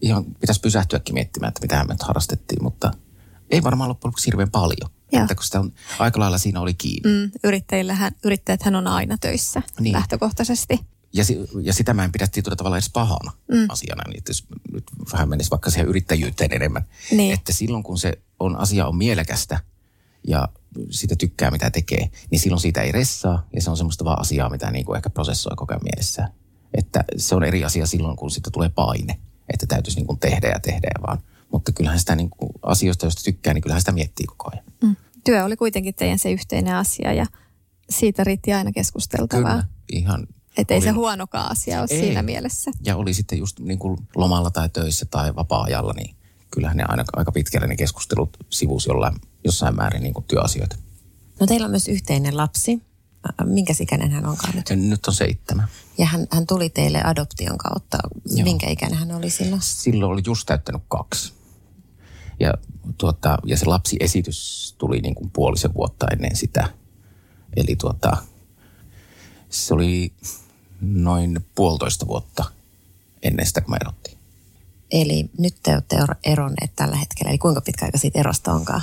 ihan 0.00 0.24
pitäisi 0.24 0.60
pysähtyäkin 0.60 1.14
miettimään, 1.14 1.48
että 1.48 1.60
mitä 1.60 1.84
me 1.84 1.94
nyt 1.94 2.02
harrastettiin, 2.02 2.62
mutta 2.62 2.90
ei 3.50 3.62
varmaan 3.62 3.88
loppujen 3.88 4.08
lopuksi 4.10 4.26
hirveän 4.26 4.50
paljon. 4.50 4.90
Joo. 5.12 5.22
Että 5.22 5.34
kun 5.34 5.44
sitä 5.44 5.60
on, 5.60 5.72
aika 5.98 6.20
lailla 6.20 6.38
siinä 6.38 6.60
oli 6.60 6.74
kiinni. 6.74 7.10
Mm, 7.10 7.30
yrittäjillähän, 7.44 8.12
yrittäjäthän 8.24 8.76
on 8.76 8.86
aina 8.86 9.18
töissä 9.18 9.62
niin. 9.80 9.92
lähtökohtaisesti. 9.92 10.80
Ja, 11.12 11.24
ja 11.62 11.72
sitä 11.72 11.94
mä 11.94 12.04
en 12.04 12.12
pidä 12.12 12.26
tietyllä 12.26 12.56
tavalla 12.56 12.76
edes 12.76 12.90
pahana 12.90 13.32
mm. 13.52 13.66
asiana, 13.68 14.02
niin 14.06 14.18
että 14.18 14.30
jos 14.30 14.46
nyt 14.72 14.84
vähän 15.12 15.28
menisi 15.28 15.50
vaikka 15.50 15.70
siihen 15.70 15.88
yrittäjyyteen 15.88 16.52
enemmän. 16.52 16.84
Niin. 17.10 17.34
Että 17.34 17.52
silloin 17.52 17.82
kun 17.82 17.98
se 17.98 18.12
on, 18.40 18.56
asia 18.56 18.86
on 18.86 18.96
mielekästä 18.96 19.60
ja 20.26 20.48
sitä 20.90 21.16
tykkää 21.16 21.50
mitä 21.50 21.70
tekee, 21.70 22.10
niin 22.30 22.40
silloin 22.40 22.60
siitä 22.60 22.82
ei 22.82 22.92
ressaa 22.92 23.46
ja 23.54 23.62
se 23.62 23.70
on 23.70 23.76
semmoista 23.76 24.04
vaan 24.04 24.20
asiaa, 24.20 24.50
mitä 24.50 24.70
niin 24.70 24.84
kuin 24.84 24.96
ehkä 24.96 25.10
prosessoi 25.10 25.56
koko 25.56 25.72
ajan 25.72 25.84
mielessään. 25.84 26.32
Että 26.74 27.04
se 27.16 27.34
on 27.34 27.44
eri 27.44 27.64
asia 27.64 27.86
silloin, 27.86 28.16
kun 28.16 28.30
siitä 28.30 28.50
tulee 28.50 28.68
paine, 28.68 29.20
että 29.52 29.66
täytyisi 29.66 29.98
niin 29.98 30.06
kuin 30.06 30.18
tehdä 30.18 30.48
ja 30.48 30.60
tehdä 30.60 30.88
ja 30.94 31.02
vaan. 31.06 31.18
Mutta 31.52 31.72
kyllähän 31.72 31.98
sitä 31.98 32.16
niin 32.16 32.30
kuin 32.30 32.52
asioista, 32.62 33.06
joista 33.06 33.22
tykkää, 33.24 33.54
niin 33.54 33.62
kyllähän 33.62 33.80
sitä 33.80 33.92
miettii 33.92 34.26
koko 34.26 34.50
ajan. 34.52 34.59
Työ 35.30 35.44
oli 35.44 35.56
kuitenkin 35.56 35.94
teidän 35.94 36.18
se 36.18 36.32
yhteinen 36.32 36.74
asia 36.74 37.12
ja 37.12 37.26
siitä 37.90 38.24
riitti 38.24 38.52
aina 38.52 38.72
keskusteltavaa. 38.72 39.52
Kyllä, 39.52 39.64
ihan 39.92 40.26
että 40.56 40.74
ei 40.74 40.80
se 40.80 40.90
huonokaan 40.90 41.50
asia 41.50 41.80
ole 41.80 41.88
ei. 41.90 42.00
siinä 42.00 42.22
mielessä. 42.22 42.70
Ja 42.84 42.96
oli 42.96 43.14
sitten 43.14 43.38
just 43.38 43.60
niin 43.60 43.78
kuin 43.78 43.98
lomalla 44.16 44.50
tai 44.50 44.68
töissä 44.68 45.06
tai 45.10 45.34
vapaa-ajalla, 45.36 45.92
niin 45.92 46.16
kyllähän 46.50 46.76
ne 46.76 46.84
aina 46.88 47.04
aika 47.12 47.32
pitkälle 47.32 47.66
ne 47.66 47.76
keskustelut 47.76 48.36
sivuus 48.50 48.86
jollain, 48.86 49.14
jossain 49.44 49.76
määrin 49.76 50.02
niin 50.02 50.14
kuin 50.14 50.24
työasioita. 50.24 50.76
No 51.40 51.46
teillä 51.46 51.64
on 51.64 51.70
myös 51.70 51.88
yhteinen 51.88 52.36
lapsi. 52.36 52.82
Minkä 53.44 53.74
ikäinen 53.80 54.10
hän 54.10 54.26
onkaan 54.26 54.54
nyt? 54.56 54.70
Nyt 54.70 55.06
on 55.06 55.14
seitsemän. 55.14 55.68
Ja 55.98 56.06
hän, 56.06 56.26
hän 56.30 56.46
tuli 56.46 56.70
teille 56.70 57.02
adoption 57.04 57.58
kautta. 57.58 57.98
Joo. 58.26 58.44
Minkä 58.44 58.70
ikäinen 58.70 58.98
hän 58.98 59.12
oli 59.12 59.30
silloin? 59.30 59.62
Silloin 59.64 60.12
oli 60.12 60.22
just 60.26 60.46
täyttänyt 60.46 60.82
kaksi. 60.88 61.39
Ja, 62.40 62.54
tuota, 62.98 63.38
ja 63.44 63.56
se 63.56 63.66
lapsiesitys 63.66 64.74
tuli 64.78 65.00
niin 65.00 65.14
kuin 65.14 65.30
puolisen 65.30 65.74
vuotta 65.74 66.06
ennen 66.12 66.36
sitä. 66.36 66.68
Eli 67.56 67.76
tuota, 67.76 68.16
se 69.50 69.74
oli 69.74 70.12
noin 70.80 71.44
puolitoista 71.54 72.06
vuotta 72.06 72.44
ennen 73.22 73.46
sitä, 73.46 73.60
kun 73.60 73.70
me 73.70 73.78
erottiin. 73.80 74.18
Eli 74.90 75.30
nyt 75.38 75.54
te 75.62 75.72
olette 75.72 75.96
eronneet 76.24 76.76
tällä 76.76 76.96
hetkellä. 76.96 77.30
Eli 77.30 77.38
kuinka 77.38 77.60
pitkä 77.60 77.84
aika 77.84 77.98
siitä 77.98 78.18
erosta 78.20 78.52
onkaan? 78.52 78.82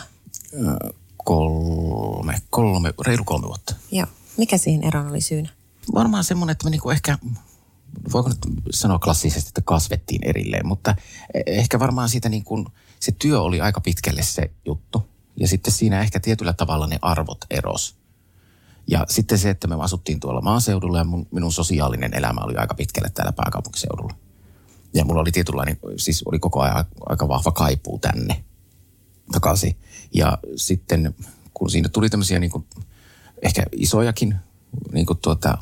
Kolme, 1.17 2.41
kolme, 2.49 2.93
reilu 3.05 3.23
kolme 3.23 3.47
vuotta. 3.47 3.75
Joo. 3.91 4.07
Mikä 4.37 4.57
siihen 4.57 4.83
eron 4.83 5.07
oli 5.07 5.21
syynä? 5.21 5.49
Varmaan 5.93 6.23
semmoinen, 6.23 6.51
että 6.51 6.65
me 6.65 6.69
niinku 6.69 6.89
ehkä, 6.89 7.17
voiko 8.13 8.29
nyt 8.29 8.37
sanoa 8.71 8.99
klassisesti, 8.99 9.49
että 9.49 9.61
kasvettiin 9.61 10.27
erilleen, 10.27 10.67
mutta 10.67 10.95
e- 11.33 11.41
ehkä 11.47 11.79
varmaan 11.79 12.09
siitä 12.09 12.29
niin 12.29 12.43
kuin, 12.43 12.65
se 12.99 13.11
työ 13.19 13.41
oli 13.41 13.61
aika 13.61 13.81
pitkälle 13.81 14.23
se 14.23 14.51
juttu. 14.65 15.09
Ja 15.39 15.47
sitten 15.47 15.73
siinä 15.73 16.01
ehkä 16.01 16.19
tietyllä 16.19 16.53
tavalla 16.53 16.87
ne 16.87 16.99
arvot 17.01 17.45
eros. 17.49 17.95
Ja 18.87 19.05
sitten 19.09 19.37
se, 19.37 19.49
että 19.49 19.67
me 19.67 19.75
asuttiin 19.79 20.19
tuolla 20.19 20.41
maaseudulla 20.41 20.97
ja 20.97 21.03
mun, 21.03 21.27
minun 21.31 21.51
sosiaalinen 21.51 22.13
elämä 22.13 22.41
oli 22.41 22.55
aika 22.55 22.75
pitkälle 22.75 23.09
täällä 23.09 23.31
pääkaupunkiseudulla. 23.31 24.13
Ja 24.93 25.05
mulla 25.05 25.21
oli 25.21 25.31
tietynlainen, 25.31 25.77
siis 25.97 26.23
oli 26.25 26.39
koko 26.39 26.61
ajan 26.61 26.85
aika 27.05 27.27
vahva 27.27 27.51
kaipuu 27.51 27.99
tänne 27.99 28.43
takaisin. 29.31 29.77
Ja 30.13 30.37
sitten 30.55 31.15
kun 31.53 31.69
siinä 31.69 31.89
tuli 31.89 32.09
tämmöisiä 32.09 32.39
niin 32.39 32.51
kuin, 32.51 32.65
ehkä 33.41 33.63
isojakin 33.71 34.35
niin 34.91 35.05
kuin 35.05 35.19
tuota, 35.21 35.57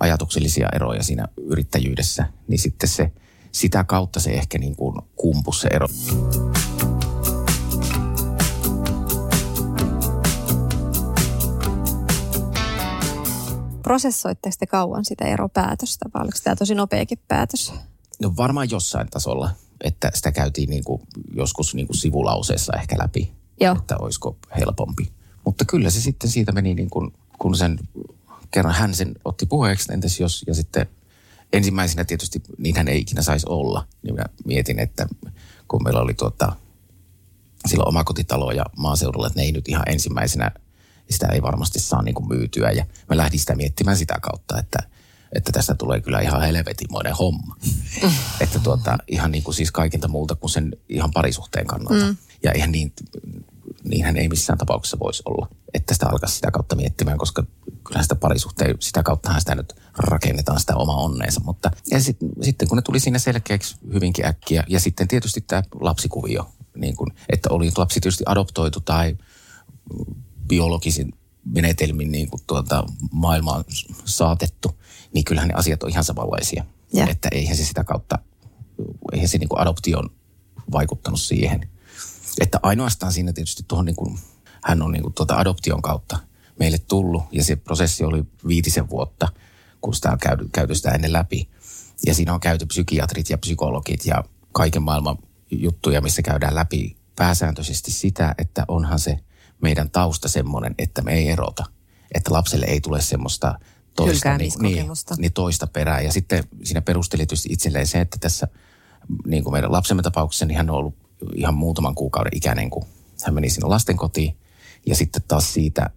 ajatuksellisia 0.00 0.68
eroja 0.74 1.02
siinä 1.02 1.28
yrittäjyydessä, 1.36 2.26
niin 2.48 2.58
sitten 2.58 2.88
se, 2.88 3.12
sitä 3.52 3.84
kautta 3.84 4.20
se 4.20 4.30
ehkä 4.30 4.58
niin 4.58 4.76
kuin 4.76 4.96
kumpus 5.16 5.60
se 5.60 5.68
ero. 5.68 5.86
prosessoitteko 13.90 14.56
te 14.58 14.66
kauan 14.66 15.04
sitä 15.04 15.24
eropäätöstä 15.24 16.06
vai 16.14 16.22
oliko 16.22 16.38
tämä 16.44 16.56
tosi 16.56 16.74
nopeakin 16.74 17.18
päätös? 17.28 17.72
No 18.22 18.32
varmaan 18.36 18.70
jossain 18.70 19.08
tasolla, 19.10 19.50
että 19.84 20.10
sitä 20.14 20.32
käytiin 20.32 20.70
niin 20.70 20.84
kuin 20.84 21.02
joskus 21.34 21.74
niin 21.74 21.86
kuin 21.86 21.96
sivulauseessa 21.96 22.72
ehkä 22.76 22.96
läpi, 22.98 23.32
Joo. 23.60 23.76
että 23.76 23.96
olisiko 23.96 24.36
helpompi. 24.58 25.12
Mutta 25.44 25.64
kyllä 25.64 25.90
se 25.90 26.00
sitten 26.00 26.30
siitä 26.30 26.52
meni 26.52 26.74
niin 26.74 26.90
kuin, 26.90 27.12
kun 27.38 27.56
sen 27.56 27.78
kerran 28.50 28.74
hän 28.74 28.94
sen 28.94 29.14
otti 29.24 29.46
puheeksi, 29.46 29.92
entäs 29.92 30.20
jos, 30.20 30.44
ja 30.46 30.54
sitten 30.54 30.86
ensimmäisenä 31.52 32.04
tietysti 32.04 32.42
niin 32.58 32.76
hän 32.76 32.88
ei 32.88 32.98
ikinä 32.98 33.22
saisi 33.22 33.46
olla, 33.48 33.86
niin 34.02 34.14
mä 34.14 34.24
mietin, 34.44 34.78
että 34.78 35.06
kun 35.68 35.84
meillä 35.84 36.00
oli 36.00 36.14
tuota, 36.14 36.52
silloin 37.68 37.88
omakotitalo 37.88 38.52
ja 38.52 38.64
maaseudulla, 38.76 39.26
että 39.26 39.40
ne 39.40 39.44
ei 39.44 39.52
nyt 39.52 39.68
ihan 39.68 39.82
ensimmäisenä 39.86 40.50
sitä 41.10 41.26
ei 41.26 41.42
varmasti 41.42 41.80
saa 41.80 42.02
niin 42.02 42.14
kuin 42.14 42.28
myytyä. 42.28 42.70
Ja 42.70 42.86
mä 43.08 43.16
lähdin 43.16 43.40
sitä 43.40 43.54
miettimään 43.54 43.96
sitä 43.96 44.18
kautta, 44.22 44.58
että, 44.58 44.78
että 45.32 45.52
tästä 45.52 45.74
tulee 45.74 46.00
kyllä 46.00 46.20
ihan 46.20 46.42
helvetimoinen 46.42 47.14
homma. 47.14 47.56
Mm. 48.02 48.10
että 48.40 48.58
tuota, 48.58 48.98
ihan 49.08 49.32
niin 49.32 49.42
kuin 49.42 49.54
siis 49.54 49.70
kaikilta 49.70 50.08
muulta 50.08 50.34
kuin 50.34 50.50
sen 50.50 50.76
ihan 50.88 51.10
parisuhteen 51.10 51.66
kannalta. 51.66 52.06
Mm. 52.06 52.16
Ja 52.42 52.52
ihan 52.54 52.72
niin, 52.72 52.92
niinhän 53.84 54.16
ei 54.16 54.28
missään 54.28 54.58
tapauksessa 54.58 54.98
voisi 54.98 55.22
olla, 55.24 55.48
että 55.74 55.94
sitä 55.94 56.06
alkaa 56.08 56.28
sitä 56.28 56.50
kautta 56.50 56.76
miettimään, 56.76 57.18
koska 57.18 57.46
kyllähän 57.84 58.04
sitä 58.04 58.14
parisuhteen, 58.14 58.76
sitä 58.80 59.02
kauttahan 59.02 59.40
sitä 59.40 59.54
nyt 59.54 59.74
rakennetaan 59.98 60.60
sitä 60.60 60.76
omaa 60.76 60.96
onneensa. 60.96 61.40
Mutta 61.44 61.70
ja 61.90 62.00
sit, 62.00 62.16
sitten 62.42 62.68
kun 62.68 62.76
ne 62.76 62.82
tuli 62.82 63.00
siinä 63.00 63.18
selkeäksi 63.18 63.76
hyvinkin 63.92 64.26
äkkiä, 64.26 64.64
ja 64.68 64.80
sitten 64.80 65.08
tietysti 65.08 65.40
tämä 65.40 65.62
lapsikuvio, 65.80 66.50
niin 66.76 66.96
kun, 66.96 67.12
että 67.28 67.48
oli 67.52 67.72
lapsi 67.76 68.00
tietysti 68.00 68.24
adoptoitu 68.26 68.80
tai 68.80 69.16
biologisin 70.48 71.12
menetelmin 71.44 72.12
niin 72.12 72.30
kuin 72.30 72.40
tuota, 72.46 72.84
maailmaan 73.12 73.64
saatettu, 74.04 74.80
niin 75.14 75.24
kyllähän 75.24 75.48
ne 75.48 75.54
asiat 75.54 75.82
on 75.82 75.90
ihan 75.90 76.04
samanlaisia. 76.04 76.64
Ja. 76.92 77.06
Että 77.06 77.28
eihän 77.32 77.56
se 77.56 77.64
sitä 77.64 77.84
kautta, 77.84 78.18
eihän 79.12 79.28
se 79.28 79.38
niin 79.38 79.48
kuin 79.48 79.60
adoption 79.60 80.10
vaikuttanut 80.72 81.20
siihen. 81.20 81.70
Että 82.40 82.60
ainoastaan 82.62 83.12
siinä 83.12 83.32
tietysti 83.32 83.64
tuohon 83.68 83.86
niin 83.86 83.96
kuin, 83.96 84.18
hän 84.64 84.82
on 84.82 84.92
niin 84.92 85.02
kuin 85.02 85.14
tuota 85.14 85.36
adoption 85.36 85.82
kautta 85.82 86.18
meille 86.58 86.78
tullut 86.78 87.22
ja 87.32 87.44
se 87.44 87.56
prosessi 87.56 88.04
oli 88.04 88.24
viitisen 88.46 88.90
vuotta, 88.90 89.28
kun 89.80 89.94
sitä 89.94 90.10
on 90.12 90.18
käyty, 90.18 90.48
käyty 90.52 90.74
sitä 90.74 90.90
ennen 90.90 91.12
läpi. 91.12 91.48
Ja 92.06 92.14
siinä 92.14 92.34
on 92.34 92.40
käyty 92.40 92.66
psykiatrit 92.66 93.30
ja 93.30 93.38
psykologit 93.38 94.06
ja 94.06 94.24
kaiken 94.52 94.82
maailman 94.82 95.18
juttuja, 95.50 96.00
missä 96.00 96.22
käydään 96.22 96.54
läpi 96.54 96.96
pääsääntöisesti 97.16 97.90
sitä, 97.90 98.34
että 98.38 98.64
onhan 98.68 98.98
se 98.98 99.18
meidän 99.62 99.90
tausta 99.90 100.28
semmoinen, 100.28 100.74
että 100.78 101.02
me 101.02 101.12
ei 101.14 101.28
erota. 101.28 101.64
Että 102.14 102.32
lapselle 102.32 102.66
ei 102.66 102.80
tule 102.80 103.00
semmoista 103.00 103.58
toista, 103.96 104.38
niin, 104.38 104.52
niin, 104.60 104.86
niin 105.18 105.32
toista 105.32 105.66
perää. 105.66 106.00
Ja 106.00 106.12
sitten 106.12 106.44
siinä 106.62 106.82
perusteli 106.82 107.26
tietysti 107.26 107.52
itselleen 107.52 107.86
se, 107.86 108.00
että 108.00 108.16
tässä 108.20 108.48
niin 109.26 109.44
kuin 109.44 109.52
meidän 109.52 109.72
lapsemme 109.72 110.02
tapauksessa, 110.02 110.46
niin 110.46 110.56
hän 110.56 110.70
on 110.70 110.76
ollut 110.76 110.94
ihan 111.34 111.54
muutaman 111.54 111.94
kuukauden 111.94 112.36
ikäinen, 112.36 112.70
kun 112.70 112.86
hän 113.24 113.34
meni 113.34 113.50
sinne 113.50 113.68
lastenkotiin. 113.68 114.36
Ja 114.86 114.94
sitten 114.94 115.22
taas 115.28 115.54
siitä, 115.54 115.90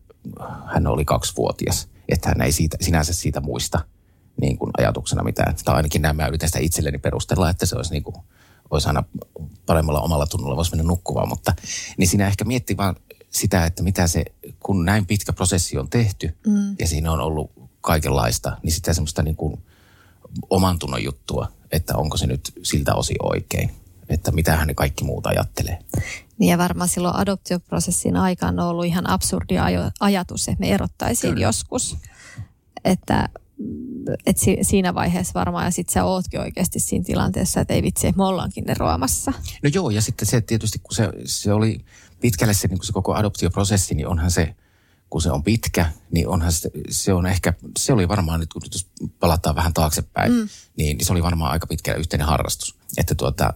hän 0.65 0.87
oli 0.87 1.05
kaksivuotias, 1.05 1.87
että 2.09 2.29
hän 2.29 2.41
ei 2.41 2.51
siitä, 2.51 2.77
sinänsä 2.81 3.13
siitä 3.13 3.41
muista 3.41 3.79
niin 4.41 4.57
kuin 4.57 4.71
ajatuksena 4.77 5.23
mitään. 5.23 5.55
Tai 5.65 5.75
ainakin 5.75 6.01
näin 6.01 6.15
mä 6.15 6.27
yritän 6.27 6.49
sitä 6.49 6.59
itselleni 6.59 6.97
perustella, 6.97 7.49
että 7.49 7.65
se 7.65 7.75
olisi 7.75 7.91
niin 7.91 8.03
kuin, 8.03 8.15
olisi 8.69 8.87
aina 8.87 9.03
paremmalla 9.65 10.01
omalla 10.01 10.27
tunnolla, 10.27 10.55
voisi 10.55 10.71
mennä 10.71 10.83
nukkumaan. 10.83 11.29
Mutta 11.29 11.53
niin 11.97 12.07
siinä 12.07 12.27
ehkä 12.27 12.45
miettii 12.45 12.77
vaan 12.77 12.95
sitä, 13.29 13.65
että 13.65 13.83
mitä 13.83 14.07
se, 14.07 14.25
kun 14.59 14.85
näin 14.85 15.05
pitkä 15.05 15.33
prosessi 15.33 15.77
on 15.77 15.89
tehty 15.89 16.37
mm. 16.47 16.75
ja 16.79 16.87
siinä 16.87 17.11
on 17.11 17.19
ollut 17.19 17.51
kaikenlaista, 17.81 18.57
niin 18.63 18.71
sitä 18.71 18.93
semmoista 18.93 19.23
niin 19.23 19.35
kuin 19.35 19.63
oman 20.49 20.79
tunnon 20.79 21.03
juttua, 21.03 21.47
että 21.71 21.97
onko 21.97 22.17
se 22.17 22.27
nyt 22.27 22.53
siltä 22.63 22.95
osin 22.95 23.17
oikein, 23.23 23.71
että 24.09 24.31
mitä 24.31 24.55
hän 24.55 24.75
kaikki 24.75 25.03
muuta 25.03 25.29
ajattelee. 25.29 25.79
Niin 26.39 26.51
ja 26.51 26.57
varmaan 26.57 26.89
silloin 26.89 27.15
adoptioprosessin 27.15 28.15
aikana 28.15 28.63
on 28.63 28.69
ollut 28.69 28.85
ihan 28.85 29.09
absurdi 29.09 29.55
ajatus, 29.99 30.47
että 30.47 30.59
me 30.59 30.69
erottaisiin 30.69 31.33
Kyllä. 31.33 31.45
joskus. 31.45 31.97
Että, 32.83 33.29
että 34.25 34.43
si- 34.43 34.57
siinä 34.61 34.93
vaiheessa 34.93 35.33
varmaan, 35.33 35.65
ja 35.65 35.71
sitten 35.71 35.93
sä 35.93 36.03
ootkin 36.03 36.39
oikeasti 36.39 36.79
siinä 36.79 37.05
tilanteessa, 37.05 37.61
että 37.61 37.73
ei 37.73 37.83
vitsi, 37.83 38.13
me 38.17 38.23
ollaankin 38.23 38.69
eroamassa. 38.69 39.33
No 39.63 39.69
joo, 39.73 39.89
ja 39.89 40.01
sitten 40.01 40.27
se 40.27 40.41
tietysti, 40.41 40.79
kun 40.79 40.95
se, 40.95 41.09
se 41.25 41.53
oli 41.53 41.85
pitkälle 42.21 42.53
se, 42.53 42.67
niin 42.67 42.77
kuin 42.77 42.87
se 42.87 42.93
koko 42.93 43.13
adoptioprosessi, 43.15 43.95
niin 43.95 44.07
onhan 44.07 44.31
se, 44.31 44.55
kun 45.09 45.21
se 45.21 45.31
on 45.31 45.43
pitkä, 45.43 45.91
niin 46.11 46.27
onhan 46.27 46.51
se, 46.51 46.71
se 46.89 47.13
on 47.13 47.25
ehkä, 47.25 47.53
se 47.79 47.93
oli 47.93 48.07
varmaan 48.07 48.39
nyt, 48.39 48.53
kun 48.53 48.61
nyt 48.61 48.73
jos 48.73 48.87
palataan 49.19 49.55
vähän 49.55 49.73
taaksepäin, 49.73 50.31
mm. 50.31 50.49
niin, 50.77 50.97
niin 50.97 51.05
se 51.05 51.13
oli 51.13 51.23
varmaan 51.23 51.51
aika 51.51 51.67
pitkä 51.67 51.93
yhteinen 51.93 52.27
harrastus. 52.27 52.75
Että 52.97 53.15
tuota, 53.15 53.53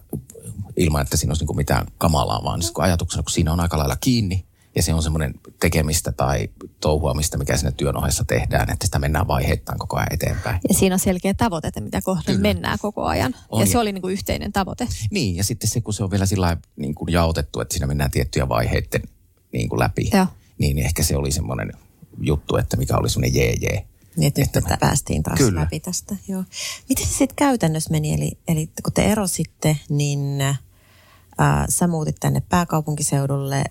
ilman, 0.76 1.02
että 1.02 1.16
siinä 1.16 1.30
olisi 1.30 1.42
niin 1.42 1.46
kuin 1.46 1.56
mitään 1.56 1.86
kamalaa, 1.98 2.44
vaan 2.44 2.62
siis 2.62 2.72
kun 2.72 2.84
ajatuksena, 2.84 3.22
kun 3.22 3.30
siinä 3.30 3.52
on 3.52 3.60
aika 3.60 3.78
lailla 3.78 3.96
kiinni, 4.00 4.44
ja 4.76 4.82
se 4.82 4.94
on 4.94 5.02
semmoinen 5.02 5.34
tekemistä 5.60 6.12
tai 6.12 6.48
touhuamista, 6.80 7.38
mikä 7.38 7.56
siinä 7.56 7.70
työn 7.70 7.96
ohessa 7.96 8.24
tehdään, 8.24 8.70
että 8.72 8.86
sitä 8.86 8.98
mennään 8.98 9.28
vaiheittain 9.28 9.78
koko 9.78 9.96
ajan 9.96 10.08
eteenpäin. 10.12 10.60
Ja 10.68 10.74
siinä 10.74 10.94
on 10.94 10.98
selkeä 10.98 11.34
tavoite, 11.34 11.68
että 11.68 11.80
mitä 11.80 12.02
kohden 12.02 12.24
Kyllä. 12.24 12.40
mennään 12.40 12.78
koko 12.82 13.04
ajan. 13.04 13.34
On 13.48 13.60
ja 13.60 13.66
ja- 13.66 13.72
se 13.72 13.78
oli 13.78 13.92
niin 13.92 14.02
kuin 14.02 14.12
yhteinen 14.12 14.52
tavoite. 14.52 14.88
Niin, 15.10 15.36
ja 15.36 15.44
sitten 15.44 15.70
se, 15.70 15.80
kun 15.80 15.94
se 15.94 16.04
on 16.04 16.10
vielä 16.10 16.26
sillä 16.26 16.56
niin 16.76 16.94
kuin 16.94 17.12
jaotettu, 17.12 17.60
että 17.60 17.72
siinä 17.72 17.86
mennään 17.86 18.10
tiettyjä 18.10 18.48
vaiheiden 18.48 19.02
niin 19.52 19.68
kuin 19.68 19.80
läpi, 19.80 20.10
Joo. 20.12 20.26
niin 20.58 20.78
ehkä 20.78 21.02
se 21.02 21.16
oli 21.16 21.32
semmoinen 21.32 21.72
juttu, 22.20 22.56
että 22.56 22.76
mikä 22.76 22.96
oli 22.96 23.10
semmoinen 23.10 23.40
jee 23.40 23.54
jee. 23.60 23.86
Niin, 24.18 24.28
että 24.28 24.40
nyt 24.40 24.48
Että 24.48 24.60
tätä 24.60 24.76
päästiin 24.76 25.22
taas 25.22 25.38
Kyllä. 25.38 25.60
läpi 25.60 25.80
tästä. 25.80 26.16
Joo. 26.28 26.44
Miten 26.88 27.06
se 27.06 27.10
sitten 27.10 27.36
käytännössä 27.36 27.90
meni? 27.90 28.14
Eli, 28.14 28.38
eli 28.48 28.70
kun 28.82 28.92
te 28.92 29.02
erositte, 29.04 29.78
niin 29.88 30.40
äh, 30.40 30.58
sä 31.68 31.86
muutit 31.86 32.16
tänne 32.20 32.42
pääkaupunkiseudulle 32.48 33.64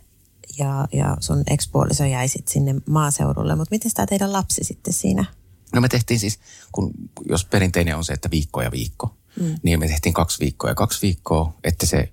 ja, 0.57 0.87
ja 0.93 1.17
sun 1.19 1.43
ekspuoliso 1.47 2.05
jäi 2.05 2.27
sit 2.27 2.47
sinne 2.47 2.75
maaseudulle. 2.89 3.55
Mutta 3.55 3.75
miten 3.75 3.91
tämä 3.93 4.05
teidän 4.05 4.33
lapsi 4.33 4.63
sitten 4.63 4.93
siinä? 4.93 5.25
No 5.73 5.81
me 5.81 5.89
tehtiin 5.89 6.19
siis, 6.19 6.39
kun, 6.71 6.91
jos 7.29 7.45
perinteinen 7.45 7.95
on 7.95 8.03
se, 8.03 8.13
että 8.13 8.31
viikko 8.31 8.61
ja 8.61 8.71
viikko, 8.71 9.17
mm. 9.39 9.55
niin 9.63 9.79
me 9.79 9.87
tehtiin 9.87 10.13
kaksi 10.13 10.39
viikkoa 10.39 10.69
ja 10.69 10.75
kaksi 10.75 11.01
viikkoa, 11.01 11.53
että 11.63 11.85
se 11.85 12.11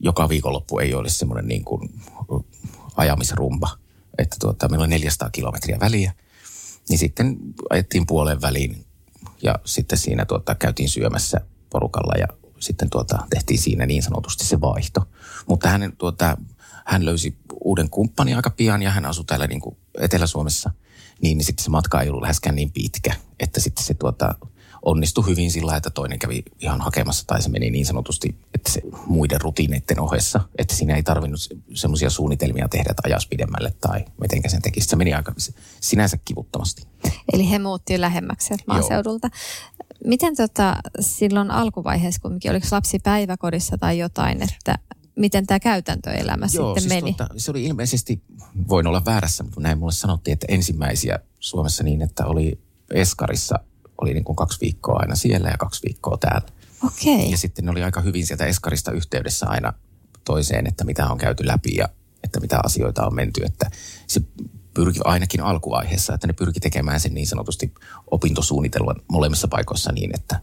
joka 0.00 0.28
viikonloppu 0.28 0.78
ei 0.78 0.94
olisi 0.94 1.18
semmoinen 1.18 1.48
niin 1.48 1.64
kuin 1.64 1.90
ajamisrumba. 2.96 3.78
Että 4.18 4.36
tuota, 4.40 4.68
meillä 4.68 4.84
on 4.84 4.90
400 4.90 5.30
kilometriä 5.30 5.80
väliä. 5.80 6.12
Niin 6.88 6.98
sitten 6.98 7.36
ajettiin 7.70 8.06
puolen 8.06 8.40
väliin 8.40 8.84
ja 9.42 9.58
sitten 9.64 9.98
siinä 9.98 10.24
tuota, 10.24 10.54
käytiin 10.54 10.88
syömässä 10.88 11.40
porukalla 11.70 12.14
ja 12.18 12.28
sitten 12.60 12.90
tuota, 12.90 13.18
tehtiin 13.30 13.60
siinä 13.60 13.86
niin 13.86 14.02
sanotusti 14.02 14.44
se 14.44 14.60
vaihto. 14.60 15.08
Mutta 15.46 15.68
hän, 15.68 15.92
tuota, 15.98 16.36
hän 16.84 17.04
löysi 17.04 17.36
uuden 17.64 17.90
kumppanin 17.90 18.36
aika 18.36 18.50
pian 18.50 18.82
ja 18.82 18.90
hän 18.90 19.06
asui 19.06 19.24
täällä 19.24 19.46
niin 19.46 19.60
kuin 19.60 19.76
Etelä-Suomessa. 19.98 20.70
Niin, 21.22 21.38
niin 21.38 21.46
sitten 21.46 21.64
se 21.64 21.70
matka 21.70 22.00
ei 22.00 22.08
ollut 22.08 22.22
läheskään 22.22 22.56
niin 22.56 22.72
pitkä, 22.72 23.14
että 23.40 23.60
sitten 23.60 23.84
se 23.84 23.94
tuota, 23.94 24.34
onnistui 24.84 25.26
hyvin 25.26 25.50
sillä 25.50 25.76
että 25.76 25.90
toinen 25.90 26.18
kävi 26.18 26.42
ihan 26.60 26.80
hakemassa 26.80 27.26
tai 27.26 27.42
se 27.42 27.48
meni 27.48 27.70
niin 27.70 27.86
sanotusti, 27.86 28.36
että 28.54 28.72
se 28.72 28.82
muiden 29.06 29.40
rutiineiden 29.40 30.00
ohessa, 30.00 30.40
että 30.58 30.74
siinä 30.74 30.96
ei 30.96 31.02
tarvinnut 31.02 31.40
semmoisia 31.74 32.10
suunnitelmia 32.10 32.68
tehdä, 32.68 32.90
että 32.90 33.02
ajas 33.04 33.26
pidemmälle 33.26 33.74
tai 33.80 34.04
mitenkä 34.20 34.48
sen 34.48 34.62
tekisi. 34.62 34.88
Se 34.88 34.96
meni 34.96 35.14
aika 35.14 35.34
sinänsä 35.80 36.18
kivuttomasti. 36.24 36.82
Eli 37.32 37.50
he 37.50 37.58
muutti 37.58 38.00
lähemmäksi 38.00 38.46
sieltä 38.46 38.64
Joo. 38.66 38.76
maaseudulta. 38.76 39.28
Miten 40.04 40.36
tota, 40.36 40.76
silloin 41.00 41.50
alkuvaiheessa 41.50 42.20
kumminkin, 42.20 42.50
oliko 42.50 42.66
lapsi 42.70 42.98
päiväkodissa 42.98 43.78
tai 43.78 43.98
jotain, 43.98 44.42
että 44.42 44.78
miten 45.16 45.46
tämä 45.46 45.60
käytäntöelämä 45.60 46.48
sitten 46.48 46.88
meni? 46.88 47.14
Tuota, 47.14 47.34
se 47.36 47.50
oli 47.50 47.64
ilmeisesti, 47.64 48.22
voin 48.68 48.86
olla 48.86 49.04
väärässä, 49.04 49.44
mutta 49.44 49.60
näin 49.60 49.78
mulle 49.78 49.92
sanottiin, 49.92 50.32
että 50.32 50.46
ensimmäisiä 50.48 51.18
Suomessa 51.40 51.84
niin, 51.84 52.02
että 52.02 52.26
oli 52.26 52.60
Eskarissa, 52.94 53.58
oli 54.04 54.14
niin 54.14 54.24
kuin 54.24 54.36
kaksi 54.36 54.60
viikkoa 54.60 54.98
aina 54.98 55.16
siellä 55.16 55.48
ja 55.48 55.56
kaksi 55.58 55.82
viikkoa 55.86 56.16
täällä. 56.16 56.48
Okei. 56.86 57.30
Ja 57.30 57.38
sitten 57.38 57.64
ne 57.64 57.70
oli 57.70 57.82
aika 57.82 58.00
hyvin 58.00 58.26
sieltä 58.26 58.46
Eskarista 58.46 58.92
yhteydessä 58.92 59.46
aina 59.48 59.72
toiseen, 60.24 60.66
että 60.66 60.84
mitä 60.84 61.06
on 61.06 61.18
käyty 61.18 61.46
läpi 61.46 61.74
ja 61.76 61.88
että 62.24 62.40
mitä 62.40 62.60
asioita 62.64 63.06
on 63.06 63.14
menty. 63.14 63.44
Että 63.44 63.70
se 64.06 64.20
pyrki 64.74 65.00
ainakin 65.04 65.40
alkuvaiheessa, 65.40 66.14
että 66.14 66.26
ne 66.26 66.32
pyrki 66.32 66.60
tekemään 66.60 67.00
sen 67.00 67.14
niin 67.14 67.26
sanotusti 67.26 67.74
opintosuunnitelman 68.10 68.96
molemmissa 69.08 69.48
paikoissa 69.48 69.92
niin, 69.92 70.10
että, 70.14 70.40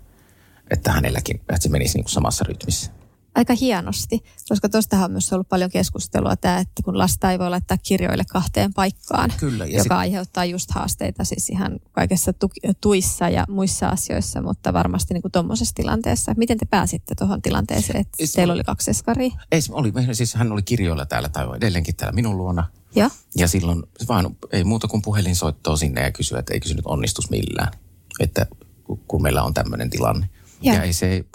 että 0.71 0.91
hänelläkin, 0.91 1.35
että 1.39 1.57
se 1.59 1.69
menisi 1.69 1.97
niin 1.97 2.03
kuin 2.03 2.11
samassa 2.11 2.45
rytmissä. 2.47 2.91
Aika 3.35 3.53
hienosti, 3.61 4.23
koska 4.50 4.69
tuostahan 4.69 5.05
on 5.05 5.11
myös 5.11 5.33
ollut 5.33 5.50
paljon 5.50 5.69
keskustelua 5.69 6.35
tämä, 6.35 6.57
että 6.59 6.83
kun 6.85 6.97
lasta 6.97 7.31
ei 7.31 7.39
voi 7.39 7.50
laittaa 7.50 7.77
kirjoille 7.77 8.23
kahteen 8.29 8.73
paikkaan, 8.73 9.31
Kyllä, 9.39 9.65
ja 9.65 9.71
joka 9.71 9.83
sit- 9.83 9.91
aiheuttaa 9.91 10.45
just 10.45 10.71
haasteita 10.71 11.23
siis 11.23 11.50
ihan 11.50 11.79
kaikessa 11.91 12.33
tu- 12.33 12.51
tuissa 12.81 13.29
ja 13.29 13.45
muissa 13.50 13.88
asioissa, 13.89 14.41
mutta 14.41 14.73
varmasti 14.73 15.13
niin 15.13 15.31
tuommoisessa 15.31 15.75
tilanteessa. 15.75 16.33
Miten 16.38 16.57
te 16.57 16.65
pääsitte 16.65 17.15
tuohon 17.15 17.41
tilanteeseen, 17.41 18.00
että 18.01 18.11
Ei 18.19 18.27
se 18.27 18.33
teillä 18.33 18.53
oli- 18.53 18.63
kaksi 18.63 18.91
eskaria? 18.91 19.31
Ei, 19.51 19.59
oli, 19.69 19.93
siis 20.13 20.33
hän 20.33 20.51
oli 20.51 20.61
kirjoilla 20.61 21.05
täällä 21.05 21.29
tai 21.29 21.47
edelleenkin 21.57 21.95
täällä 21.95 22.15
minun 22.15 22.38
luona. 22.38 22.67
Joo. 22.95 23.09
Ja 23.38 23.47
silloin 23.47 23.83
vaan 24.07 24.35
ei 24.51 24.63
muuta 24.63 24.88
kuin 24.88 25.01
puhelinsoittoa 25.01 25.77
sinne 25.77 26.01
ja 26.01 26.11
kysyä, 26.11 26.39
että 26.39 26.53
eikö 26.53 26.67
se 26.67 26.73
nyt 26.73 26.85
onnistus 26.85 27.29
millään. 27.29 27.71
Että 28.19 28.45
ku- 28.83 29.00
kun 29.07 29.21
meillä 29.21 29.43
on 29.43 29.53
tämmöinen 29.53 29.89
tilanne. 29.89 30.29
Joo. 30.61 30.75
Ja 30.75 30.83
ei 30.83 30.93
se, 30.93 31.25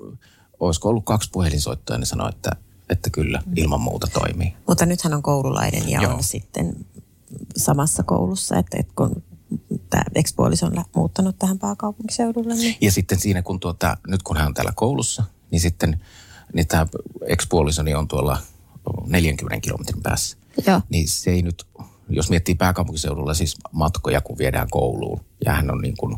olisiko 0.61 0.89
ollut 0.89 1.05
kaksi 1.05 1.31
puhelinsoittoa 1.33 1.95
ja 1.95 1.99
ne 1.99 2.07
sanoi, 2.07 2.29
että, 2.29 2.51
että 2.91 3.11
kyllä 3.11 3.43
ilman 3.57 3.81
muuta 3.81 4.07
toimii. 4.07 4.55
Mutta 4.69 4.87
nythän 4.87 5.15
on 5.15 5.23
koululainen 5.23 5.89
ja 5.89 6.03
Joo. 6.03 6.15
on 6.15 6.23
sitten 6.23 6.87
samassa 7.57 8.03
koulussa, 8.03 8.57
että, 8.57 8.77
että 8.81 8.93
kun 8.97 9.23
tämä 9.91 10.03
ekspuoliso 10.15 10.67
on 10.67 10.85
muuttanut 10.97 11.39
tähän 11.39 11.59
pääkaupunkiseudulle, 11.59 12.55
niin 12.55 12.77
Ja 12.81 12.93
sitten 12.93 13.21
siinä, 13.21 13.43
kun 13.43 13.61
tuota, 13.61 13.97
nyt 14.07 14.23
kun 14.23 14.37
hän 14.37 14.47
on 14.47 14.55
täällä 14.55 14.73
koulussa, 14.75 15.25
niin 15.51 15.61
sitten 15.61 16.01
niin 16.53 16.67
tämä 16.67 16.87
ekspuolisoni 17.27 17.95
on 17.95 18.09
tuolla 18.09 18.39
40 19.07 19.61
kilometrin 19.61 20.03
päässä. 20.03 20.37
Joo. 20.67 20.81
Niin 20.89 21.09
se 21.09 21.31
ei 21.31 21.43
nyt, 21.43 21.67
jos 22.09 22.31
miettii 22.31 22.55
pääkaupunkiseudulla 22.55 23.35
siis 23.35 23.57
matkoja, 23.73 24.21
kun 24.21 24.39
viedään 24.39 24.71
kouluun, 24.71 25.21
ja 25.45 25.53
hän 25.53 25.71
on 25.71 25.79
niin 25.79 25.97
kuin 25.97 26.17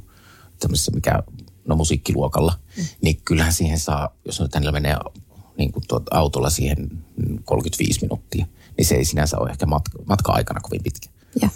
tämmöisessä 0.59 0.92
mikä, 0.92 1.23
no 1.68 1.76
musiikkiluokalla, 1.76 2.58
mm. 2.76 2.84
niin 3.02 3.20
kyllähän 3.25 3.52
siihen 3.52 3.78
saa, 3.78 4.08
jos 4.25 4.40
nyt 4.40 4.54
hänellä 4.54 4.72
menee 4.72 4.96
niin 5.58 5.72
kuin 5.72 5.84
tuot 5.88 6.02
autolla 6.10 6.50
siihen 6.50 6.90
35 7.44 8.00
minuuttia, 8.00 8.46
niin 8.76 8.87
se 8.87 8.94
ei 8.94 9.04
sinänsä 9.04 9.38
ole 9.38 9.50
ehkä 9.50 9.66
matka, 9.66 9.98
matka-aikana 10.06 10.60
kovin 10.60 10.82
pitkä. 10.82 11.08
Ja 11.42 11.48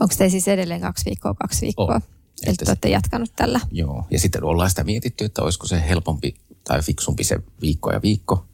onko 0.00 0.14
te 0.18 0.28
siis 0.28 0.48
edelleen 0.48 0.80
kaksi 0.80 1.04
viikkoa, 1.04 1.34
kaksi 1.34 1.60
viikkoa? 1.60 1.94
On. 1.94 2.00
Eli 2.42 2.52
Että 2.52 2.64
te 2.64 2.70
olette 2.70 2.88
jatkanut 2.88 3.32
tällä. 3.36 3.60
Joo, 3.70 4.06
ja 4.10 4.18
sitten 4.18 4.44
ollaan 4.44 4.70
sitä 4.70 4.84
mietitty, 4.84 5.24
että 5.24 5.42
olisiko 5.42 5.66
se 5.66 5.82
helpompi 5.88 6.34
tai 6.64 6.82
fiksumpi 6.82 7.24
se 7.24 7.38
viikko 7.60 7.92
ja 7.92 8.02
viikko. 8.02 8.46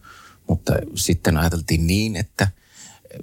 Mutta 0.49 0.73
sitten 0.95 1.37
ajateltiin 1.37 1.87
niin, 1.87 2.17
että 2.17 2.49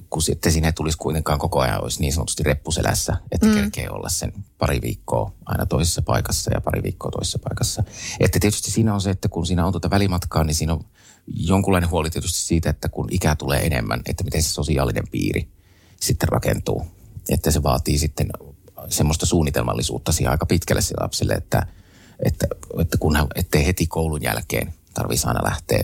kun 0.09 0.21
sitten 0.21 0.51
siinä 0.51 0.67
ei 0.67 0.73
tulisi 0.73 0.97
kuitenkaan 0.97 1.39
koko 1.39 1.59
ajan 1.59 1.83
olisi 1.83 2.01
niin 2.01 2.13
sanotusti 2.13 2.43
reppuselässä, 2.43 3.17
että 3.31 3.47
mm. 3.47 3.53
kerkee 3.53 3.89
olla 3.89 4.09
sen 4.09 4.33
pari 4.57 4.81
viikkoa 4.81 5.31
aina 5.45 5.65
toisessa 5.65 6.01
paikassa 6.01 6.51
ja 6.53 6.61
pari 6.61 6.83
viikkoa 6.83 7.11
toisessa 7.11 7.39
paikassa. 7.39 7.83
Että 8.19 8.39
tietysti 8.39 8.71
siinä 8.71 8.93
on 8.93 9.01
se, 9.01 9.09
että 9.09 9.29
kun 9.29 9.45
siinä 9.45 9.65
on 9.65 9.73
tuota 9.73 9.89
välimatkaa, 9.89 10.43
niin 10.43 10.55
siinä 10.55 10.73
on 10.73 10.85
jonkunlainen 11.27 11.89
huoli 11.89 12.09
tietysti 12.09 12.39
siitä, 12.39 12.69
että 12.69 12.89
kun 12.89 13.07
ikää 13.11 13.35
tulee 13.35 13.65
enemmän, 13.65 14.01
että 14.05 14.23
miten 14.23 14.43
se 14.43 14.49
sosiaalinen 14.49 15.07
piiri 15.11 15.47
sitten 16.01 16.29
rakentuu. 16.29 16.87
Että 17.29 17.51
se 17.51 17.63
vaatii 17.63 17.97
sitten 17.97 18.29
semmoista 18.89 19.25
suunnitelmallisuutta 19.25 20.11
siihen 20.11 20.31
aika 20.31 20.45
pitkälle 20.45 20.81
sille 20.81 21.03
lapselle, 21.03 21.33
että, 21.33 21.67
että, 22.25 22.47
että 22.79 22.97
kunhan, 22.97 23.27
ettei 23.35 23.65
heti 23.65 23.87
koulun 23.87 24.23
jälkeen 24.23 24.73
tarvitsisi 24.93 25.27
aina 25.27 25.43
lähteä 25.43 25.83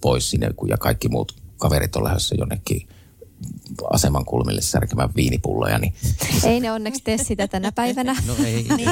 pois 0.00 0.30
sinne, 0.30 0.52
kun 0.56 0.68
ja 0.68 0.76
kaikki 0.78 1.08
muut 1.08 1.44
kaverit 1.58 1.96
on 1.96 2.04
lähdössä 2.04 2.34
jonnekin 2.38 2.88
aseman 3.90 4.24
kulmille 4.24 4.60
särkemään 4.60 5.10
viinipulloja. 5.16 5.78
Niin, 5.78 5.94
Ei 6.44 6.60
ne 6.60 6.72
onneksi 6.72 7.02
tee 7.04 7.18
sitä 7.18 7.48
tänä 7.48 7.72
päivänä. 7.72 8.16
no 8.26 8.34
ei, 8.44 8.66
niin. 8.76 8.88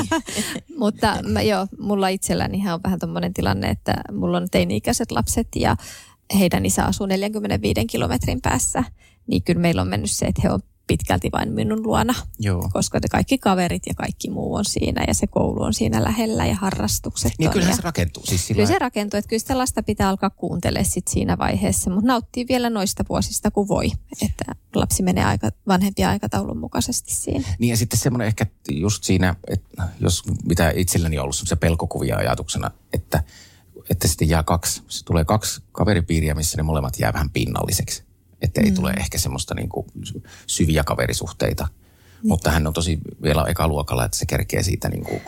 Mutta 0.78 1.18
mä, 1.22 1.42
joo, 1.42 1.66
mulla 1.80 2.08
itselläni 2.08 2.72
on 2.72 2.80
vähän 2.84 2.98
tommonen 2.98 3.34
tilanne, 3.34 3.68
että 3.70 3.94
mulla 4.12 4.36
on 4.36 4.48
teini-ikäiset 4.50 5.10
lapset 5.12 5.48
ja 5.56 5.76
heidän 6.38 6.66
isä 6.66 6.84
asuu 6.84 7.06
45 7.06 7.86
kilometrin 7.86 8.40
päässä. 8.40 8.84
Niin 9.26 9.42
kyllä 9.42 9.60
meillä 9.60 9.82
on 9.82 9.88
mennyt 9.88 10.10
se, 10.10 10.26
että 10.26 10.42
he 10.44 10.50
on 10.50 10.60
pitkälti 10.92 11.28
vain 11.32 11.52
minun 11.52 11.82
luona, 11.82 12.14
Joo. 12.38 12.70
koska 12.72 12.98
ne 12.98 13.08
kaikki 13.10 13.38
kaverit 13.38 13.82
ja 13.86 13.94
kaikki 13.94 14.30
muu 14.30 14.54
on 14.54 14.64
siinä 14.64 15.04
ja 15.08 15.14
se 15.14 15.26
koulu 15.26 15.62
on 15.62 15.74
siinä 15.74 16.04
lähellä 16.04 16.46
ja 16.46 16.54
harrastukset 16.54 17.32
Niin 17.38 17.48
on. 17.48 17.52
kyllähän 17.52 17.72
ja 17.72 17.76
se 17.76 17.82
rakentuu. 17.82 18.26
Siis 18.26 18.46
sillä 18.46 18.58
Kyllä 18.58 18.74
se 18.74 18.78
rakentuu, 18.78 19.18
että 19.18 19.28
kyllä 19.28 19.40
sitä 19.40 19.58
lasta 19.58 19.82
pitää 19.82 20.08
alkaa 20.08 20.30
kuuntelemaan 20.30 20.90
sit 20.90 21.08
siinä 21.08 21.38
vaiheessa, 21.38 21.90
mutta 21.90 22.06
nauttii 22.06 22.46
vielä 22.48 22.70
noista 22.70 23.04
vuosista 23.08 23.50
kuin 23.50 23.68
voi, 23.68 23.90
että 24.22 24.44
lapsi 24.74 25.02
menee 25.02 25.24
aika, 25.24 25.50
vanhempia 25.68 26.08
aikataulun 26.08 26.58
mukaisesti 26.58 27.14
siinä. 27.14 27.48
Niin 27.58 27.70
ja 27.70 27.76
sitten 27.76 27.98
semmoinen 28.00 28.26
ehkä 28.28 28.46
just 28.70 29.04
siinä, 29.04 29.34
että 29.48 29.88
jos 30.00 30.22
mitä 30.48 30.72
itselläni 30.76 31.18
on 31.18 31.22
ollut 31.22 31.36
semmoisia 31.36 31.56
pelkokuvia 31.56 32.16
ajatuksena, 32.16 32.70
että, 32.92 33.22
että 33.90 34.08
sitten 34.08 34.28
jää 34.28 34.42
kaksi, 34.42 34.82
se 34.88 35.04
tulee 35.04 35.24
kaksi 35.24 35.62
kaveripiiriä, 35.72 36.34
missä 36.34 36.56
ne 36.56 36.62
molemmat 36.62 36.98
jää 36.98 37.12
vähän 37.12 37.30
pinnalliseksi. 37.30 38.04
Että 38.42 38.60
ei 38.60 38.70
mm. 38.70 38.74
tule 38.74 38.90
ehkä 38.90 39.18
semmoista 39.18 39.54
niin 39.54 39.68
kuin 39.68 39.86
syviä 40.46 40.84
kaverisuhteita. 40.84 41.64
Niin. 41.64 42.28
Mutta 42.28 42.50
hän 42.50 42.66
on 42.66 42.72
tosi 42.72 42.98
vielä 43.22 43.44
ekaluokalla, 43.48 44.04
että 44.04 44.16
se 44.16 44.26
kerkee 44.26 44.62
siitä 44.62 44.88
niin 44.88 45.04
kuin 45.04 45.22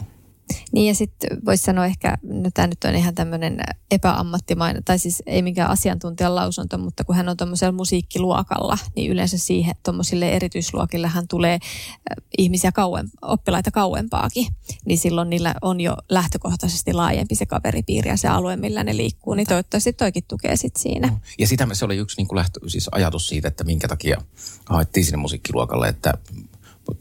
Niin 0.73 0.87
ja 0.87 0.95
sitten 0.95 1.45
voisi 1.45 1.65
sanoa 1.65 1.87
ehkä, 1.87 2.19
no 2.23 2.51
tämä 2.55 2.67
nyt 2.67 2.85
on 2.85 2.95
ihan 2.95 3.15
tämmöinen 3.15 3.59
epäammattimainen, 3.91 4.85
tai 4.85 4.99
siis 4.99 5.23
ei 5.27 5.43
mikään 5.43 5.71
asiantuntijan 5.71 6.35
lausunto, 6.35 6.79
mutta 6.79 7.05
kun 7.05 7.17
hän 7.17 7.29
on 7.29 7.37
tuommoisella 7.37 7.73
musiikkiluokalla, 7.73 8.79
niin 8.97 9.11
yleensä 9.11 9.39
siihen 9.39 9.75
tuommoisille 9.85 10.33
erityisluokille 10.33 11.09
hän 11.09 11.29
tulee 11.29 11.55
äh, 11.55 12.25
ihmisiä 12.39 12.73
kauem, 12.73 13.11
oppilaita 13.23 13.71
kauempaakin, 13.71 14.47
niin 14.85 14.99
silloin 14.99 15.31
niillä 15.31 15.55
on 15.63 15.81
jo 15.81 15.97
lähtökohtaisesti 16.09 16.93
laajempi 16.93 17.35
se 17.35 17.47
kaveripiiri 17.47 18.11
ja 18.11 18.17
se 18.17 18.29
alue, 18.29 18.57
millä 18.57 18.85
ne 18.85 18.97
liikkuu, 18.97 19.35
niin 19.35 19.47
toivottavasti 19.47 19.93
toikin 19.93 20.25
tukee 20.29 20.57
sitten 20.57 20.83
siinä. 20.83 21.21
Ja 21.39 21.47
sitä 21.47 21.69
se 21.73 21.85
oli 21.85 21.97
yksi 21.97 22.17
niin 22.17 22.29
kuin 22.29 22.37
lähtö, 22.37 22.61
siis 22.67 22.89
ajatus 22.93 23.29
siitä, 23.29 23.49
että 23.49 23.65
minkä 23.65 23.89
takia 23.89 24.23
haettiin 24.67 25.05
sinne 25.05 25.17
musiikkiluokalle, 25.17 25.89
että 25.89 26.15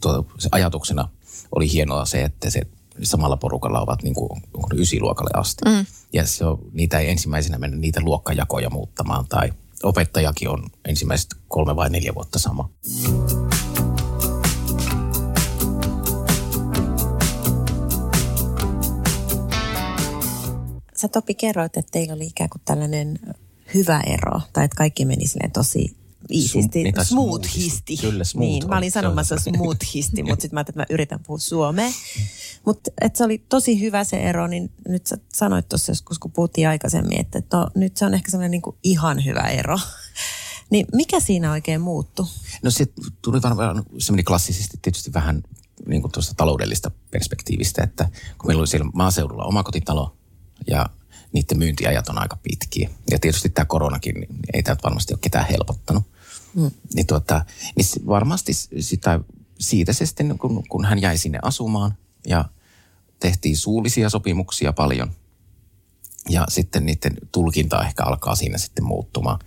tuo, 0.00 0.26
se 0.38 0.48
ajatuksena 0.52 1.08
oli 1.56 1.72
hienoa 1.72 2.04
se, 2.04 2.22
että 2.22 2.50
se 2.50 2.62
samalla 3.02 3.36
porukalla 3.36 3.80
ovat 3.80 4.02
niin 4.02 4.14
kuin 4.14 4.40
ysiluokalle 4.74 5.30
asti. 5.34 5.64
Mm. 5.64 5.86
Ja 6.12 6.26
se 6.26 6.44
on, 6.44 6.58
niitä 6.72 6.98
ei 6.98 7.10
ensimmäisenä 7.10 7.58
mennä 7.58 7.76
niitä 7.76 8.00
luokkajakoja 8.00 8.70
muuttamaan 8.70 9.24
tai 9.28 9.52
opettajakin 9.82 10.48
on 10.48 10.66
ensimmäiset 10.84 11.30
kolme 11.48 11.76
vai 11.76 11.90
neljä 11.90 12.14
vuotta 12.14 12.38
sama. 12.38 12.70
Sä 20.96 21.08
Topi 21.08 21.34
kerroit, 21.34 21.76
että 21.76 21.92
teillä 21.92 22.14
oli 22.14 22.26
ikään 22.26 22.50
kuin 22.50 22.62
tällainen 22.64 23.18
hyvä 23.74 24.00
ero, 24.00 24.40
tai 24.52 24.64
että 24.64 24.76
kaikki 24.76 25.04
meni 25.04 25.26
silleen 25.26 25.52
tosi 25.52 25.96
iisisti. 26.30 26.82
niin, 26.82 26.94
tai 26.94 27.04
Smooth-histi. 27.04 27.96
Kyllä, 28.00 28.24
smooth 28.24 28.48
Niin, 28.48 28.68
mä 28.68 28.78
olin 28.78 28.90
sanomassa 28.90 29.36
hyvä. 29.46 29.58
smooth-histi, 29.58 30.22
mutta 30.22 30.42
sitten 30.42 30.54
mä 30.56 30.58
ajattelin, 30.58 30.82
että 30.82 30.92
mä 30.92 30.94
yritän 30.94 31.20
puhua 31.26 31.38
suomea. 31.38 31.90
Mutta 32.66 32.90
se 33.14 33.24
oli 33.24 33.38
tosi 33.48 33.80
hyvä 33.80 34.04
se 34.04 34.16
ero, 34.16 34.46
niin 34.46 34.70
nyt 34.88 35.06
sä 35.06 35.18
sanoit 35.34 35.68
tuossa 35.68 35.90
joskus, 35.92 36.18
kun 36.18 36.32
puhuttiin 36.32 36.68
aikaisemmin, 36.68 37.20
että 37.20 37.42
no, 37.52 37.68
nyt 37.74 37.96
se 37.96 38.04
on 38.06 38.14
ehkä 38.14 38.30
semmoinen 38.30 38.50
niin 38.50 38.62
kuin 38.62 38.76
ihan 38.82 39.24
hyvä 39.24 39.42
ero. 39.48 39.78
Niin 40.70 40.86
mikä 40.94 41.20
siinä 41.20 41.52
oikein 41.52 41.80
muuttui? 41.80 42.26
No 42.62 42.70
se 42.70 42.86
tuli 43.22 43.42
varmaan, 43.42 43.82
se 43.98 44.12
meni 44.12 44.22
klassisesti 44.22 44.78
tietysti 44.82 45.12
vähän 45.12 45.42
niin 45.86 46.02
kuin 46.02 46.12
tuosta 46.12 46.34
taloudellista 46.36 46.90
perspektiivistä, 47.10 47.82
että 47.82 48.08
kun 48.38 48.46
meillä 48.46 48.60
oli 48.60 48.66
siellä 48.66 48.90
maaseudulla 48.94 49.44
omakotitalo 49.44 50.16
ja 50.66 50.86
niiden 51.32 51.58
myyntiajat 51.58 52.08
on 52.08 52.18
aika 52.18 52.38
pitkiä. 52.42 52.90
Ja 53.10 53.18
tietysti 53.18 53.48
tämä 53.48 53.64
koronakin, 53.66 54.14
niin 54.14 54.28
ei 54.54 54.62
tämä 54.62 54.76
varmasti 54.84 55.14
ole 55.14 55.18
ketään 55.22 55.46
helpottanut. 55.46 56.04
Mm. 56.54 56.70
Niin, 56.94 57.06
tuota, 57.06 57.44
niin 57.76 58.06
varmasti 58.06 58.52
sitä, 58.80 59.20
siitä 59.60 59.92
se 59.92 60.06
sitten, 60.06 60.38
kun, 60.38 60.64
kun 60.68 60.84
hän 60.84 61.00
jäi 61.00 61.18
sinne 61.18 61.38
asumaan 61.42 61.94
ja 62.26 62.44
tehtiin 63.20 63.56
suullisia 63.56 64.10
sopimuksia 64.10 64.72
paljon. 64.72 65.10
Ja 66.28 66.46
sitten 66.48 66.86
niiden 66.86 67.16
tulkinta 67.32 67.84
ehkä 67.84 68.02
alkaa 68.04 68.34
siinä 68.34 68.58
sitten 68.58 68.84
muuttumaan. 68.84 69.38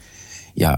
Ja 0.60 0.78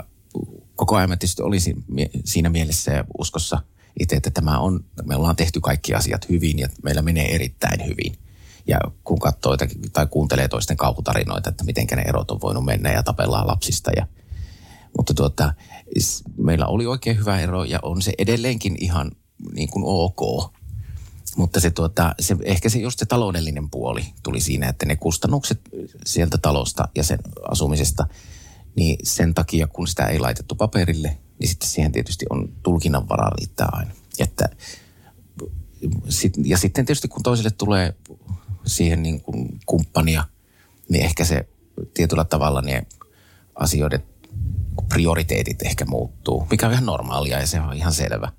koko 0.75 0.95
ajan 0.95 1.09
mä 1.09 1.17
tietysti 1.17 1.41
olisin 1.41 1.85
siinä 2.25 2.49
mielessä 2.49 2.91
ja 2.91 3.05
uskossa 3.17 3.63
itse, 3.99 4.15
että 4.15 4.31
tämä 4.31 4.59
on, 4.59 4.85
me 5.05 5.15
ollaan 5.15 5.35
tehty 5.35 5.59
kaikki 5.59 5.93
asiat 5.93 6.29
hyvin 6.29 6.59
ja 6.59 6.69
meillä 6.83 7.01
menee 7.01 7.35
erittäin 7.35 7.85
hyvin. 7.85 8.15
Ja 8.67 8.79
kun 9.03 9.19
katsoo 9.19 9.57
tai 9.93 10.07
kuuntelee 10.07 10.47
toisten 10.47 10.77
kauhutarinoita, 10.77 11.49
että 11.49 11.63
miten 11.63 11.87
ne 11.95 12.01
erot 12.01 12.31
on 12.31 12.41
voinut 12.41 12.65
mennä 12.65 12.91
ja 12.91 13.03
tapellaan 13.03 13.47
lapsista. 13.47 13.91
Ja, 13.95 14.07
mutta 14.97 15.13
tuota, 15.13 15.53
meillä 16.37 16.67
oli 16.67 16.85
oikein 16.85 17.17
hyvä 17.17 17.39
ero 17.39 17.63
ja 17.63 17.79
on 17.81 18.01
se 18.01 18.13
edelleenkin 18.17 18.75
ihan 18.79 19.11
niin 19.53 19.69
kuin 19.69 19.83
ok. 19.85 20.53
Mutta 21.37 21.59
se, 21.59 21.71
tuota, 21.71 22.15
se, 22.19 22.35
ehkä 22.43 22.69
se 22.69 22.79
just 22.79 22.99
se 22.99 23.05
taloudellinen 23.05 23.69
puoli 23.69 24.01
tuli 24.23 24.39
siinä, 24.41 24.69
että 24.69 24.85
ne 24.85 24.95
kustannukset 24.95 25.59
sieltä 26.05 26.37
talosta 26.37 26.87
ja 26.95 27.03
sen 27.03 27.19
asumisesta, 27.51 28.07
niin 28.75 28.97
sen 29.03 29.33
takia 29.33 29.67
kun 29.67 29.87
sitä 29.87 30.05
ei 30.05 30.19
laitettu 30.19 30.55
paperille, 30.55 31.17
niin 31.39 31.49
sitten 31.49 31.69
siihen 31.69 31.91
tietysti 31.91 32.25
on 32.29 32.53
tulkinnan 32.63 33.09
varaa 33.09 33.29
riittää 33.29 33.69
aina. 33.71 33.91
Että, 34.19 34.49
sit, 36.09 36.33
ja 36.43 36.57
sitten 36.57 36.85
tietysti 36.85 37.07
kun 37.07 37.23
toiselle 37.23 37.51
tulee 37.51 37.93
siihen 38.65 39.03
niin 39.03 39.21
kuin 39.21 39.59
kumppania, 39.65 40.23
niin 40.89 41.05
ehkä 41.05 41.25
se 41.25 41.47
tietyllä 41.93 42.25
tavalla 42.25 42.61
ne 42.61 42.87
asioiden 43.55 44.03
prioriteetit 44.89 45.61
ehkä 45.61 45.85
muuttuu, 45.85 46.47
mikä 46.51 46.67
on 46.67 46.73
ihan 46.73 46.85
normaalia 46.85 47.39
ja 47.39 47.47
se 47.47 47.61
on 47.61 47.73
ihan 47.73 47.93
selvä. 47.93 48.31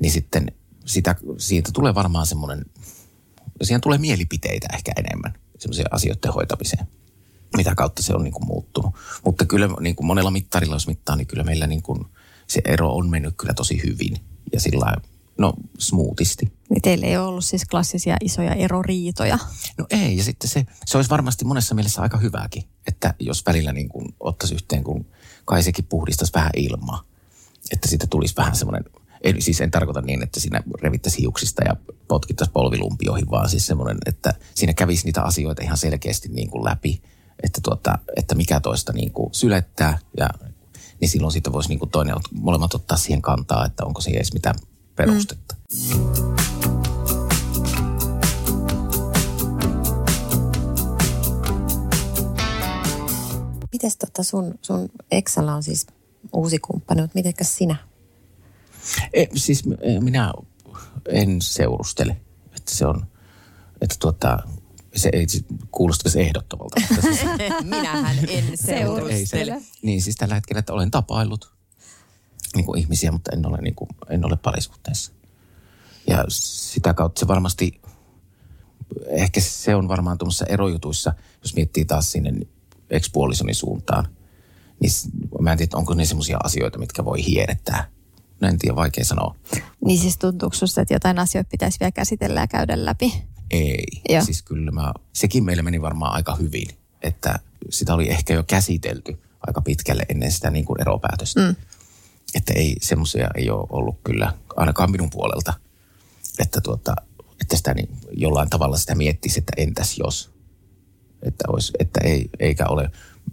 Niin 0.00 0.12
sitten 0.12 0.52
sitä, 0.86 1.16
siitä 1.38 1.70
tulee 1.72 1.94
varmaan 1.94 2.26
semmoinen, 2.26 2.64
siihen 3.62 3.80
tulee 3.80 3.98
mielipiteitä 3.98 4.68
ehkä 4.74 4.92
enemmän 4.96 5.34
semmoisia 5.58 5.84
asioiden 5.90 6.32
hoitamiseen. 6.32 6.86
Mitä 7.56 7.74
kautta 7.74 8.02
se 8.02 8.14
on 8.14 8.24
niin 8.24 8.32
kuin 8.32 8.46
muuttunut. 8.46 8.94
Mutta 9.24 9.44
kyllä 9.44 9.68
niin 9.80 9.96
kuin 9.96 10.06
monella 10.06 10.30
mittarilla, 10.30 10.74
jos 10.74 10.86
mittaa, 10.86 11.16
niin 11.16 11.26
kyllä 11.26 11.44
meillä 11.44 11.66
niin 11.66 11.82
kuin 11.82 12.04
se 12.46 12.60
ero 12.64 12.96
on 12.96 13.10
mennyt 13.10 13.34
kyllä 13.36 13.54
tosi 13.54 13.82
hyvin. 13.82 14.16
Ja 14.52 14.60
sillä 14.60 14.96
no 15.38 15.54
smoothisti. 15.78 16.52
Niin 16.70 16.82
teillä 16.82 17.06
ei 17.06 17.16
ole 17.16 17.26
ollut 17.26 17.44
siis 17.44 17.64
klassisia 17.64 18.16
isoja 18.20 18.54
eroriitoja. 18.54 19.38
No 19.78 19.86
ei, 19.90 20.16
ja 20.16 20.24
sitten 20.24 20.50
se, 20.50 20.66
se 20.86 20.98
olisi 20.98 21.10
varmasti 21.10 21.44
monessa 21.44 21.74
mielessä 21.74 22.02
aika 22.02 22.18
hyväkin, 22.18 22.64
että 22.86 23.14
jos 23.18 23.46
välillä 23.46 23.72
niin 23.72 23.88
kuin 23.88 24.14
ottaisi 24.20 24.54
yhteen, 24.54 24.84
kun 24.84 25.06
kai 25.48 25.62
sekin 25.62 25.84
puhdistaisi 25.84 26.34
vähän 26.34 26.50
ilmaa, 26.56 27.02
että 27.72 27.88
siitä 27.88 28.06
tulisi 28.06 28.36
vähän 28.36 28.56
semmoinen, 28.56 28.84
ei, 29.22 29.40
siis 29.40 29.60
en 29.60 29.70
tarkoita 29.70 30.00
niin, 30.00 30.22
että 30.22 30.40
siinä 30.40 30.62
revittäisi 30.82 31.18
hiuksista 31.18 31.64
ja 31.64 31.76
potkittaisi 32.08 32.52
polvilumpioihin, 32.52 33.30
vaan 33.30 33.48
siis 33.48 33.66
semmoinen, 33.66 33.98
että 34.06 34.34
siinä 34.54 34.74
kävisi 34.74 35.04
niitä 35.04 35.22
asioita 35.22 35.62
ihan 35.62 35.76
selkeästi 35.76 36.28
niin 36.28 36.50
kuin 36.50 36.64
läpi, 36.64 37.02
että, 37.42 37.60
tuota, 37.62 37.98
että 38.16 38.34
mikä 38.34 38.60
toista 38.60 38.92
niin 38.92 39.12
kuin 39.12 39.34
sylettää, 39.34 39.98
ja, 40.16 40.28
niin 41.00 41.08
silloin 41.08 41.32
siitä 41.32 41.52
voisi 41.52 41.68
niin 41.68 41.78
kuin 41.78 41.90
toinen, 41.90 42.16
molemmat 42.32 42.74
ottaa 42.74 42.96
siihen 42.96 43.22
kantaa, 43.22 43.66
että 43.66 43.84
onko 43.84 44.00
siihen 44.00 44.18
edes 44.18 44.32
mitään 44.32 44.56
perustetta. 44.96 45.56
Mm. 45.94 46.77
Mites 53.88 53.96
tota 53.96 54.22
sun, 54.22 54.54
sun 54.62 54.88
Exalla 55.10 55.54
on 55.54 55.62
siis 55.62 55.86
uusi 56.32 56.58
kumppani, 56.58 57.00
mutta 57.00 57.14
mitenkäs 57.14 57.56
sinä? 57.56 57.76
E, 59.12 59.26
siis 59.34 59.64
e, 59.80 60.00
minä 60.00 60.32
en 61.08 61.42
seurustele. 61.42 62.16
Että 62.56 62.74
se 62.74 62.86
on, 62.86 63.06
että 63.80 63.96
tuota, 63.98 64.38
se 64.96 65.10
ei 65.12 65.28
se 65.28 65.40
kuulostaisi 65.70 66.20
ehdottomalta. 66.20 66.80
Siis, 67.00 67.20
Minähän 67.64 68.18
en 68.18 68.28
ei 68.28 68.56
se, 68.56 68.66
seurustele. 68.66 69.62
niin 69.82 70.02
siis 70.02 70.16
tällä 70.16 70.34
hetkellä, 70.34 70.58
että 70.58 70.72
olen 70.72 70.90
tapaillut 70.90 71.52
niin 72.54 72.64
kuin 72.64 72.80
ihmisiä, 72.80 73.12
mutta 73.12 73.30
en 73.32 73.46
ole, 73.46 73.58
niin 73.58 73.74
kuin, 73.74 73.88
en 74.10 74.26
ole 74.26 74.36
parisuhteessa. 74.36 75.12
Ja 76.06 76.24
sitä 76.28 76.94
kautta 76.94 77.20
se 77.20 77.28
varmasti, 77.28 77.80
ehkä 79.06 79.40
se 79.40 79.74
on 79.74 79.88
varmaan 79.88 80.18
tuommoisissa 80.18 80.46
erojutuissa, 80.46 81.14
jos 81.42 81.54
miettii 81.54 81.84
taas 81.84 82.12
sinne 82.12 82.32
ekspuolisoni 82.90 83.54
suuntaan, 83.54 84.08
niin 84.80 84.92
mä 85.40 85.52
en 85.52 85.58
tiedä, 85.58 85.76
onko 85.76 85.94
ne 85.94 86.04
semmoisia 86.04 86.38
asioita, 86.44 86.78
mitkä 86.78 87.04
voi 87.04 87.26
hierrettää. 87.26 87.90
No 88.40 88.48
en 88.48 88.58
tiedä, 88.58 88.76
vaikea 88.76 89.04
sanoa. 89.04 89.34
Niin 89.84 89.98
siis 89.98 90.18
tuntuuko 90.18 90.56
susta, 90.56 90.80
että 90.80 90.94
jotain 90.94 91.18
asioita 91.18 91.48
pitäisi 91.50 91.80
vielä 91.80 91.92
käsitellä 91.92 92.40
ja 92.40 92.46
käydä 92.46 92.84
läpi? 92.84 93.22
Ei. 93.50 93.86
Joo. 94.08 94.24
Siis 94.24 94.42
kyllä 94.42 94.70
mä, 94.70 94.92
sekin 95.12 95.44
meille 95.44 95.62
meni 95.62 95.82
varmaan 95.82 96.14
aika 96.14 96.34
hyvin, 96.34 96.68
että 97.02 97.38
sitä 97.70 97.94
oli 97.94 98.10
ehkä 98.10 98.34
jo 98.34 98.42
käsitelty 98.42 99.18
aika 99.46 99.60
pitkälle 99.60 100.06
ennen 100.08 100.32
sitä 100.32 100.50
niin 100.50 100.64
kuin 100.64 100.80
eropäätöstä. 100.80 101.40
Mm. 101.40 101.56
Että 102.34 102.52
ei, 102.56 102.76
semmoisia 102.80 103.28
ei 103.34 103.50
ole 103.50 103.66
ollut 103.70 103.98
kyllä, 104.04 104.32
ainakaan 104.56 104.90
minun 104.90 105.10
puolelta, 105.10 105.54
että, 106.38 106.60
tuota, 106.60 106.94
että 107.40 107.56
sitä 107.56 107.74
niin, 107.74 107.88
jollain 108.12 108.50
tavalla 108.50 108.76
sitä 108.76 108.94
miettisi, 108.94 109.38
että 109.38 109.52
entäs 109.56 109.98
jos. 109.98 110.30
Että, 111.22 111.44
olisi, 111.48 111.72
että 111.78 112.00
ei, 112.04 112.30
eikä 112.38 112.66
ole, 112.66 112.90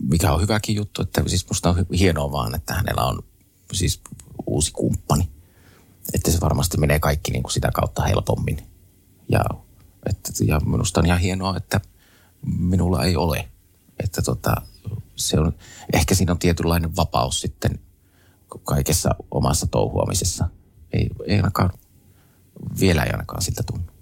mikä 0.09 0.31
on 0.31 0.41
hyväkin 0.41 0.75
juttu, 0.75 1.01
että 1.01 1.23
siis 1.27 1.49
musta 1.49 1.69
on 1.69 1.85
hienoa 1.99 2.31
vaan, 2.31 2.55
että 2.55 2.73
hänellä 2.73 3.03
on 3.03 3.23
siis 3.73 4.01
uusi 4.47 4.71
kumppani. 4.71 5.29
Että 6.13 6.31
se 6.31 6.41
varmasti 6.41 6.77
menee 6.77 6.99
kaikki 6.99 7.31
niin 7.31 7.43
kuin 7.43 7.51
sitä 7.51 7.71
kautta 7.73 8.03
helpommin. 8.03 8.57
Ja, 9.29 9.43
että, 10.09 10.31
ja 10.45 10.59
minusta 10.59 10.99
on 10.99 11.05
ihan 11.05 11.19
hienoa, 11.19 11.57
että 11.57 11.81
minulla 12.45 13.03
ei 13.03 13.15
ole. 13.15 13.49
Että 14.03 14.21
tota, 14.21 14.55
se 15.15 15.39
on, 15.39 15.53
ehkä 15.93 16.15
siinä 16.15 16.31
on 16.31 16.39
tietynlainen 16.39 16.95
vapaus 16.95 17.41
sitten 17.41 17.79
kaikessa 18.63 19.15
omassa 19.31 19.67
touhuamisessa. 19.67 20.49
Ei, 20.93 21.09
ei 21.27 21.35
ainakaan, 21.35 21.69
vielä 22.79 23.03
ei 23.03 23.11
ainakaan 23.11 23.41
siltä 23.41 23.63
tunnu. 23.63 23.94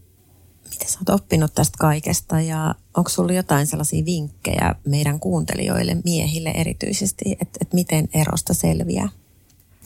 Mitä 0.73 0.91
sä 0.91 0.99
oot 0.99 1.21
oppinut 1.21 1.53
tästä 1.55 1.77
kaikesta 1.79 2.41
ja 2.41 2.75
onko 2.97 3.09
sulla 3.09 3.33
jotain 3.33 3.67
sellaisia 3.67 4.05
vinkkejä 4.05 4.75
meidän 4.87 5.19
kuuntelijoille, 5.19 5.97
miehille 6.03 6.49
erityisesti, 6.49 7.31
että, 7.31 7.57
että 7.61 7.75
miten 7.75 8.09
erosta 8.13 8.53
selviää? 8.53 9.09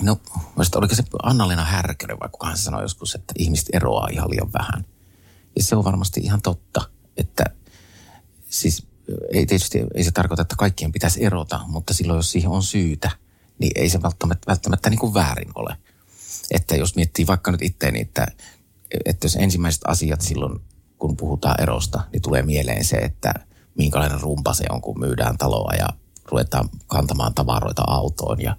No, 0.01 0.19
muista, 0.55 0.79
oliko 0.79 0.95
se 0.95 1.03
Anna-Leena 1.23 1.65
Härkönen 1.65 2.19
vai 2.19 2.29
kukaan 2.29 2.57
sanoi 2.57 2.81
joskus, 2.81 3.15
että 3.15 3.33
ihmiset 3.37 3.69
eroaa 3.73 4.07
ihan 4.11 4.29
liian 4.29 4.53
vähän. 4.53 4.85
Ja 5.55 5.63
se 5.63 5.75
on 5.75 5.83
varmasti 5.83 6.19
ihan 6.19 6.41
totta, 6.41 6.81
että 7.17 7.43
siis 8.49 8.87
ei 9.33 9.45
tietysti, 9.45 9.83
ei 9.95 10.03
se 10.03 10.11
tarkoita, 10.11 10.41
että 10.41 10.55
kaikkien 10.55 10.91
pitäisi 10.91 11.25
erota, 11.25 11.59
mutta 11.67 11.93
silloin 11.93 12.17
jos 12.17 12.31
siihen 12.31 12.49
on 12.49 12.63
syytä, 12.63 13.11
niin 13.59 13.71
ei 13.75 13.89
se 13.89 14.01
välttämättä, 14.01 14.47
välttämättä 14.47 14.89
niin 14.89 14.99
kuin 14.99 15.13
väärin 15.13 15.51
ole. 15.55 15.77
Että 16.51 16.75
jos 16.75 16.95
miettii 16.95 17.27
vaikka 17.27 17.51
nyt 17.51 17.61
itteeni, 17.61 18.01
että, 18.01 18.27
että 19.05 19.25
jos 19.25 19.35
ensimmäiset 19.35 19.81
asiat 19.87 20.21
silloin, 20.21 20.61
kun 20.99 21.17
puhutaan 21.17 21.61
erosta, 21.61 22.01
niin 22.13 22.21
tulee 22.21 22.41
mieleen 22.43 22.85
se, 22.85 22.97
että 22.97 23.33
minkälainen 23.77 24.21
rumpa 24.21 24.53
se 24.53 24.65
on, 24.69 24.81
kun 24.81 24.99
myydään 24.99 25.37
taloa 25.37 25.73
ja 25.79 25.87
ruvetaan 26.25 26.69
kantamaan 26.87 27.33
tavaroita 27.33 27.83
autoon 27.87 28.41
ja 28.41 28.55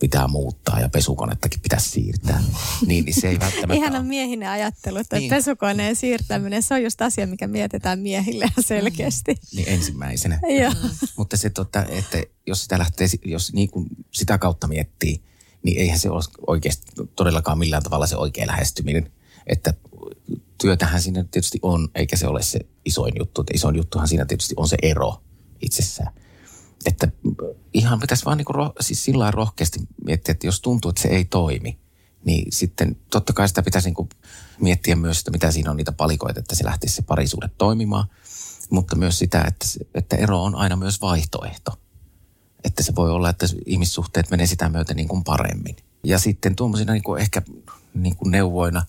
pitää 0.00 0.28
muuttaa 0.28 0.80
ja 0.80 0.88
pesukonettakin 0.88 1.60
pitäisi 1.60 1.90
siirtää. 1.90 2.42
Niin, 2.86 3.04
niin 3.04 3.20
se 3.20 3.28
ei 3.28 3.40
välttämättä 3.40 3.74
Ihana 3.74 3.98
ole. 3.98 4.06
miehinen 4.06 4.48
ajattelu, 4.48 4.98
että 4.98 5.16
Niin. 5.18 5.30
pesukoneen 5.30 5.96
siirtäminen, 5.96 6.62
se 6.62 6.74
on 6.74 6.82
just 6.82 7.02
asia, 7.02 7.26
mikä 7.26 7.46
mietitään 7.46 7.98
miehille 7.98 8.44
ihan 8.44 8.64
selkeästi. 8.64 9.34
Niin 9.54 9.68
ensimmäisenä. 9.68 10.40
Joo. 10.62 10.72
Mutta 11.16 11.36
se, 11.36 11.50
tota, 11.50 11.84
että 11.88 12.18
jos 12.46 12.62
sitä 12.62 12.78
lähtee, 12.78 13.08
jos 13.24 13.52
niin 13.52 13.70
kuin 13.70 13.86
sitä 14.10 14.38
kautta 14.38 14.66
miettii, 14.66 15.22
niin 15.62 15.78
eihän 15.78 15.98
se 15.98 16.10
ole 16.10 16.22
oikeasti 16.46 16.92
todellakaan 17.16 17.58
millään 17.58 17.82
tavalla 17.82 18.06
se 18.06 18.16
oikea 18.16 18.46
lähestyminen. 18.46 19.12
Että 19.46 19.74
työtähän 20.60 21.02
siinä 21.02 21.24
tietysti 21.30 21.58
on, 21.62 21.88
eikä 21.94 22.16
se 22.16 22.26
ole 22.26 22.42
se 22.42 22.60
isoin 22.84 23.12
juttu. 23.18 23.40
Että 23.40 23.52
isoin 23.56 23.76
juttuhan 23.76 24.08
siinä 24.08 24.24
tietysti 24.24 24.54
on 24.56 24.68
se 24.68 24.76
ero 24.82 25.22
itsessään. 25.60 26.12
Että 26.86 27.08
ihan 27.74 28.00
pitäisi 28.00 28.24
vaan 28.24 28.36
niinku 28.36 28.52
roh- 28.52 28.72
siis 28.80 29.04
sillä 29.04 29.30
rohkeasti 29.30 29.80
miettiä, 30.04 30.32
että 30.32 30.46
jos 30.46 30.60
tuntuu, 30.60 30.88
että 30.88 31.02
se 31.02 31.08
ei 31.08 31.24
toimi, 31.24 31.78
niin 32.24 32.52
sitten 32.52 32.96
totta 33.10 33.32
kai 33.32 33.48
sitä 33.48 33.62
pitäisi 33.62 33.88
niinku 33.88 34.08
miettiä 34.60 34.96
myös, 34.96 35.18
että 35.18 35.30
mitä 35.30 35.50
siinä 35.50 35.70
on 35.70 35.76
niitä 35.76 35.92
palikoita, 35.92 36.40
että 36.40 36.54
se 36.54 36.64
lähtisi 36.64 36.94
se 36.94 37.02
parisuhde 37.02 37.50
toimimaan. 37.58 38.08
Mutta 38.70 38.96
myös 38.96 39.18
sitä, 39.18 39.44
että, 39.48 39.66
että 39.94 40.16
ero 40.16 40.44
on 40.44 40.54
aina 40.54 40.76
myös 40.76 41.00
vaihtoehto. 41.00 41.72
Että 42.64 42.82
se 42.82 42.94
voi 42.94 43.10
olla, 43.10 43.30
että 43.30 43.46
ihmissuhteet 43.66 44.30
menee 44.30 44.46
sitä 44.46 44.68
myöten 44.68 44.96
niin 44.96 45.08
kuin 45.08 45.24
paremmin. 45.24 45.76
Ja 46.04 46.18
sitten 46.18 46.56
tuommoisina 46.56 46.92
niin 46.92 47.02
kuin 47.02 47.20
ehkä 47.20 47.42
niin 47.94 48.16
kuin 48.16 48.30
neuvoina, 48.30 48.86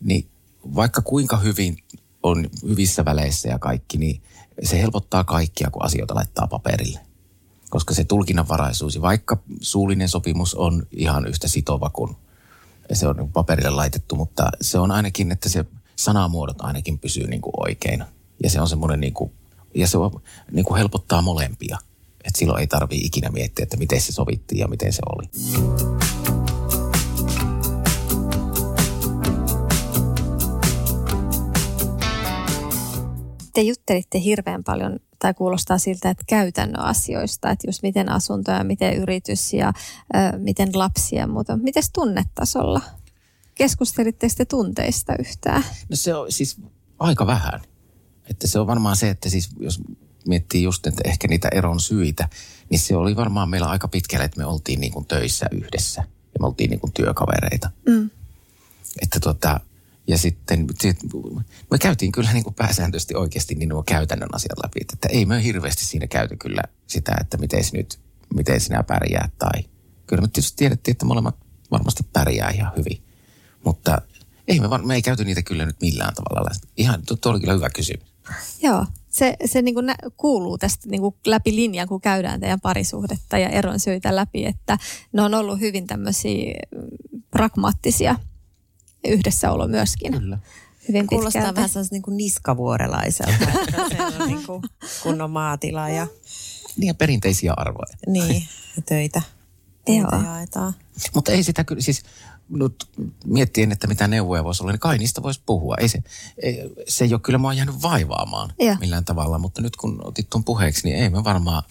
niin 0.00 0.28
vaikka 0.74 1.02
kuinka 1.02 1.36
hyvin 1.36 1.76
on 2.22 2.50
hyvissä 2.68 3.04
väleissä 3.04 3.48
ja 3.48 3.58
kaikki, 3.58 3.98
niin 3.98 4.22
se 4.62 4.80
helpottaa 4.80 5.24
kaikkia, 5.24 5.70
kun 5.70 5.84
asioita 5.84 6.14
laittaa 6.14 6.46
paperille. 6.46 7.00
Koska 7.70 7.94
se 7.94 8.04
tulkinnanvaraisuus, 8.04 9.00
vaikka 9.00 9.38
suullinen 9.60 10.08
sopimus 10.08 10.54
on 10.54 10.86
ihan 10.92 11.26
yhtä 11.26 11.48
sitova 11.48 11.90
kuin 11.90 12.16
se 12.92 13.08
on 13.08 13.16
niin 13.16 13.32
paperille 13.32 13.70
laitettu, 13.70 14.16
mutta 14.16 14.50
se 14.60 14.78
on 14.78 14.90
ainakin, 14.90 15.32
että 15.32 15.48
se 15.48 15.64
sanamuodot 15.96 16.60
ainakin 16.60 16.98
pysyy 16.98 17.26
niin 17.26 17.40
kuin 17.40 17.52
oikeina. 17.56 18.06
Ja 18.42 18.50
se 18.50 18.60
on 18.60 18.68
semmoinen, 18.68 19.00
niin 19.00 19.14
kuin, 19.14 19.32
ja 19.74 19.88
se 19.88 19.98
on, 19.98 20.22
niin 20.52 20.64
kuin 20.64 20.78
helpottaa 20.78 21.22
molempia. 21.22 21.78
Että 22.24 22.38
silloin 22.38 22.60
ei 22.60 22.66
tarvii 22.66 23.00
ikinä 23.00 23.30
miettiä, 23.30 23.62
että 23.62 23.76
miten 23.76 24.00
se 24.00 24.12
sovittiin 24.12 24.58
ja 24.58 24.68
miten 24.68 24.92
se 24.92 25.02
oli. 25.16 25.28
Te 33.58 33.62
juttelitte 33.62 34.20
hirveän 34.20 34.64
paljon, 34.64 34.98
tai 35.18 35.34
kuulostaa 35.34 35.78
siltä, 35.78 36.10
että 36.10 36.24
käytännön 36.26 36.80
asioista, 36.80 37.50
että 37.50 37.68
just 37.68 37.82
miten 37.82 38.08
asuntoja, 38.08 38.64
miten 38.64 38.96
yritys 38.96 39.52
ja 39.52 39.72
ö, 40.14 40.38
miten 40.38 40.68
lapsia 40.74 41.20
ja 41.20 41.26
muuta. 41.26 41.56
Miten 41.56 41.82
tunnetasolla? 41.92 42.80
Keskustelitteko 43.54 44.34
te 44.36 44.44
tunteista 44.44 45.14
yhtään? 45.18 45.64
No 45.88 45.96
se 45.96 46.14
on 46.14 46.32
siis 46.32 46.60
aika 46.98 47.26
vähän. 47.26 47.60
Että 48.30 48.46
se 48.46 48.58
on 48.58 48.66
varmaan 48.66 48.96
se, 48.96 49.10
että 49.10 49.28
siis 49.28 49.50
jos 49.60 49.80
miettii 50.28 50.62
just 50.62 50.86
että 50.86 51.02
ehkä 51.04 51.28
niitä 51.28 51.48
eron 51.52 51.80
syitä, 51.80 52.28
niin 52.70 52.78
se 52.78 52.96
oli 52.96 53.16
varmaan 53.16 53.48
meillä 53.48 53.66
aika 53.66 53.88
pitkälle, 53.88 54.24
että 54.24 54.40
me 54.40 54.46
oltiin 54.46 54.80
niin 54.80 54.92
kuin 54.92 55.06
töissä 55.06 55.46
yhdessä 55.52 56.00
ja 56.02 56.40
me 56.40 56.46
oltiin 56.46 56.70
niin 56.70 56.80
kuin 56.80 56.92
työkavereita. 56.92 57.70
Mm. 57.88 58.10
Että 59.02 59.20
tota, 59.20 59.60
ja 60.08 60.18
sitten 60.18 60.66
sit, 60.80 60.96
me 61.70 61.78
käytiin 61.78 62.12
kyllä 62.12 62.32
niin 62.32 62.44
kuin 62.44 62.54
pääsääntöisesti 62.54 63.14
oikeasti 63.14 63.54
niin 63.54 63.68
nuo 63.68 63.82
käytännön 63.82 64.34
asiat 64.34 64.58
läpi. 64.64 64.80
Että 64.80 65.08
ei 65.08 65.26
me 65.26 65.44
hirveästi 65.44 65.84
siinä 65.84 66.06
käyty 66.06 66.36
kyllä 66.36 66.62
sitä, 66.86 67.12
että 67.20 67.36
miten 67.36 67.64
nyt, 67.72 68.00
miten 68.34 68.60
sinä 68.60 68.82
pärjää 68.82 69.28
tai 69.38 69.64
kyllä 70.06 70.22
me 70.22 70.28
tietysti 70.28 70.56
tiedettiin, 70.56 70.92
että 70.92 71.06
molemmat 71.06 71.36
varmasti 71.70 72.02
pärjää 72.12 72.50
ihan 72.50 72.72
hyvin. 72.76 73.02
Mutta 73.64 74.02
ei 74.48 74.60
me, 74.60 74.68
me 74.84 74.94
ei 74.94 75.02
käyty 75.02 75.24
niitä 75.24 75.42
kyllä 75.42 75.66
nyt 75.66 75.80
millään 75.80 76.14
tavalla. 76.14 76.50
Ihan, 76.76 77.02
tuo, 77.06 77.32
oli 77.32 77.40
kyllä 77.40 77.54
hyvä 77.54 77.70
kysymys. 77.70 78.08
Joo, 78.62 78.86
se, 79.08 79.36
se 79.44 79.62
niin 79.62 79.86
nä- 79.86 79.96
kuuluu 80.16 80.58
tästä 80.58 80.88
niin 80.88 81.02
läpi 81.26 81.56
linjan, 81.56 81.88
kun 81.88 82.00
käydään 82.00 82.40
teidän 82.40 82.60
parisuhdetta 82.60 83.38
ja 83.38 83.48
eron 83.48 83.80
syitä 83.80 84.16
läpi, 84.16 84.46
että 84.46 84.78
ne 85.12 85.22
on 85.22 85.34
ollut 85.34 85.60
hyvin 85.60 85.86
tämmöisiä 85.86 86.54
mm, 86.74 87.22
pragmaattisia 87.30 88.16
yhdessäolo 89.04 89.68
myöskin. 89.68 90.12
Kyllä. 90.12 90.38
Hyvin 90.88 91.06
Kuulostaa 91.06 91.40
pitkälti. 91.40 91.56
vähän 91.56 91.68
sellaisen 91.68 91.94
niin 91.94 92.02
kuin 92.02 92.16
niskavuorelaiselta, 92.16 93.46
on 94.20 94.28
niin 94.28 94.46
kuin 94.46 94.62
kunnon 95.02 95.30
maatila 95.30 95.88
ja, 95.88 96.06
Niin 96.76 96.86
ja 96.86 96.94
perinteisiä 96.94 97.54
arvoja. 97.56 97.96
niin, 98.06 98.42
ja 98.76 98.82
töitä, 98.82 99.22
Joo. 99.88 100.22
jaetaan. 100.24 100.74
Mutta 101.14 101.32
ei 101.32 101.42
sitä 101.42 101.64
kyllä, 101.64 101.82
siis 101.82 102.02
nyt 102.48 102.74
miettien, 103.24 103.72
että 103.72 103.86
mitä 103.86 104.08
neuvoja 104.08 104.44
voisi 104.44 104.62
olla, 104.62 104.72
niin 104.72 104.80
kai 104.80 104.98
niistä 104.98 105.22
voisi 105.22 105.42
puhua. 105.46 105.76
Ei 105.80 105.88
se, 105.88 106.02
ei, 106.42 106.70
se 106.88 107.04
ei 107.04 107.12
ole 107.14 107.20
kyllä 107.20 107.38
mua 107.38 107.52
jäänyt 107.52 107.82
vaivaamaan 107.82 108.52
Joo. 108.58 108.76
millään 108.80 109.04
tavalla, 109.04 109.38
mutta 109.38 109.62
nyt 109.62 109.76
kun 109.76 110.00
otit 110.04 110.30
tuon 110.30 110.44
puheeksi, 110.44 110.88
niin 110.88 110.96
ei 111.02 111.10
me 111.10 111.24
varmaan, 111.24 111.62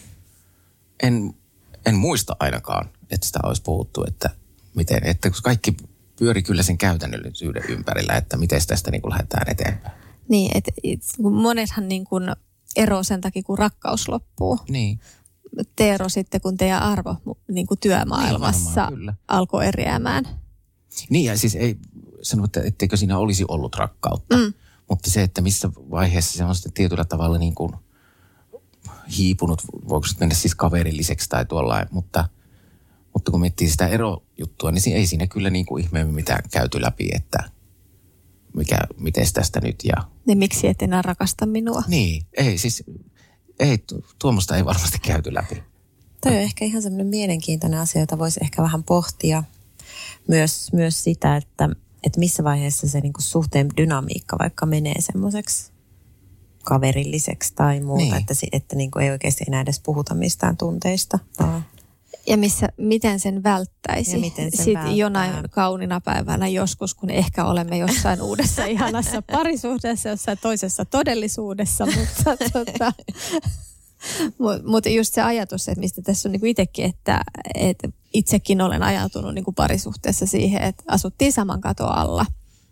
en, 1.03 1.33
en 1.85 1.95
muista 1.95 2.35
ainakaan, 2.39 2.89
että 3.11 3.27
sitä 3.27 3.39
olisi 3.43 3.61
puhuttu, 3.61 4.03
että 4.07 4.29
miten, 4.75 5.03
että 5.03 5.29
kun 5.29 5.39
kaikki 5.43 5.77
pyöri 6.19 6.43
kyllä 6.43 6.63
sen 6.63 6.77
käytännöllisyyden 6.77 7.63
ympärillä, 7.69 8.13
että 8.13 8.37
miten 8.37 8.61
tästä 8.67 8.91
niin 8.91 9.01
kuin 9.01 9.11
lähdetään 9.11 9.51
eteenpäin. 9.51 9.97
Niin, 10.29 10.51
että 10.57 10.71
monethan 11.31 11.87
niin 11.87 12.05
kuin 12.05 12.23
ero 12.75 13.03
sen 13.03 13.21
takia, 13.21 13.43
kun 13.43 13.57
rakkaus 13.57 14.07
loppuu. 14.07 14.59
Niin, 14.69 14.99
Te 15.75 15.89
ero 15.93 16.09
sitten, 16.09 16.41
kun 16.41 16.57
teidän 16.57 16.81
arvo 16.81 17.15
niin 17.51 17.67
kuin 17.67 17.79
työmaailmassa 17.79 18.59
Niin, 18.69 18.75
varmaan, 18.75 18.93
kyllä. 18.93 19.13
alkoi 19.27 19.65
eriämään. 19.67 20.27
niin 21.09 21.25
ja 21.25 21.37
siis 21.37 21.55
ei, 21.55 21.77
sano, 22.21 22.45
että 22.45 22.61
etteikö 22.61 22.97
siinä 22.97 23.17
olisi 23.17 23.45
ollut 23.47 23.75
rakkautta. 23.75 24.37
Mm. 24.37 24.53
Mutta 24.89 25.11
se, 25.11 25.23
että 25.23 25.41
missä 25.41 25.69
vaiheessa 25.75 26.37
se 26.37 26.43
on 26.45 26.55
sitten 26.55 26.73
tietyllä 26.73 27.05
tavalla 27.05 27.37
niin 27.37 27.55
kuin 27.55 27.71
hiipunut, 29.17 29.61
voiko 29.89 30.07
se 30.07 30.15
mennä 30.19 30.35
siis 30.35 30.55
kaverilliseksi 30.55 31.29
tai 31.29 31.45
tuollain, 31.45 31.87
mutta, 31.91 32.29
mutta 33.17 33.31
kun 33.31 33.41
miettii 33.41 33.69
sitä 33.69 33.87
erojuttua, 33.87 34.71
niin 34.71 34.93
ei 34.95 35.07
siinä 35.07 35.27
kyllä 35.27 35.49
niin 35.49 35.65
kuin 35.65 35.83
ihmeemmin 35.83 36.15
mitään 36.15 36.43
käyty 36.51 36.81
läpi, 36.81 37.09
että 37.15 37.37
mikä, 38.55 38.77
miten 38.97 39.27
tästä 39.33 39.61
nyt 39.61 39.75
ja... 39.83 39.93
Niin 40.25 40.37
miksi 40.37 40.67
et 40.67 40.81
enää 40.81 41.01
rakasta 41.01 41.45
minua? 41.45 41.83
Niin, 41.87 42.23
ei 42.37 42.57
siis, 42.57 42.83
ei, 43.59 43.77
tu- 43.77 44.05
tuommoista 44.19 44.57
ei 44.57 44.65
varmasti 44.65 44.99
käyty 44.99 45.33
läpi. 45.33 45.63
Toi 46.21 46.31
on 46.31 46.37
ehkä 46.37 46.65
ihan 46.65 46.81
semmoinen 46.81 47.07
mielenkiintoinen 47.07 47.79
asia, 47.79 48.01
jota 48.01 48.17
voisi 48.17 48.39
ehkä 48.43 48.61
vähän 48.61 48.83
pohtia. 48.83 49.43
Myös, 50.27 50.73
myös 50.73 51.03
sitä, 51.03 51.37
että, 51.37 51.69
että 52.03 52.19
missä 52.19 52.43
vaiheessa 52.43 52.89
se 52.89 52.99
niinku 53.01 53.21
suhteen 53.21 53.69
dynamiikka 53.77 54.37
vaikka 54.39 54.65
menee 54.65 55.01
semmoiseksi 55.01 55.71
kaverilliseksi 56.63 57.53
tai 57.55 57.79
muuta, 57.79 58.03
Niin. 58.03 58.15
että, 58.15 58.33
että 58.51 58.75
niinku 58.75 58.99
ei 58.99 59.11
oikeasti 59.11 59.43
enää 59.47 59.61
edes 59.61 59.79
puhuta 59.79 60.13
mistään 60.13 60.57
tunteista, 60.57 61.19
vaan 61.39 61.65
Ja 62.27 62.37
missä, 62.37 62.69
miten 62.77 63.19
sen 63.19 63.43
välttäisi? 63.43 64.11
Ja 64.11 64.19
miten 64.19 64.51
sen 64.51 64.65
Sitten 64.65 64.73
välttää. 64.73 64.95
jonain 64.95 65.49
kaunina 65.49 66.01
päivänä 66.01 66.47
joskus, 66.47 66.93
kun 66.93 67.09
ehkä 67.09 67.45
olemme 67.45 67.77
jossain 67.77 68.21
uudessa 68.21 68.65
ihanassa 68.75 69.21
parisuhteessa, 69.21 70.09
jossain 70.09 70.37
toisessa 70.41 70.85
todellisuudessa, 70.85 71.85
mutta 71.97 72.37
tota, 72.53 72.93
mut, 74.37 74.65
mutta 74.65 74.89
just 74.89 75.13
se 75.13 75.21
ajatus, 75.21 75.67
että 75.67 75.79
mistä 75.79 76.01
tässä 76.01 76.29
on 76.29 76.31
niinku 76.31 76.45
itsekin, 76.45 76.85
että, 76.85 77.21
että 77.55 77.89
itsekin 78.13 78.61
olen 78.61 78.83
ajatunut 78.83 79.33
niinku 79.33 79.51
parisuhteessa 79.51 80.25
siihen, 80.25 80.61
että 80.61 80.83
asuttiin 80.87 81.33
saman 81.33 81.61
katon 81.61 81.97
alla 81.97 82.25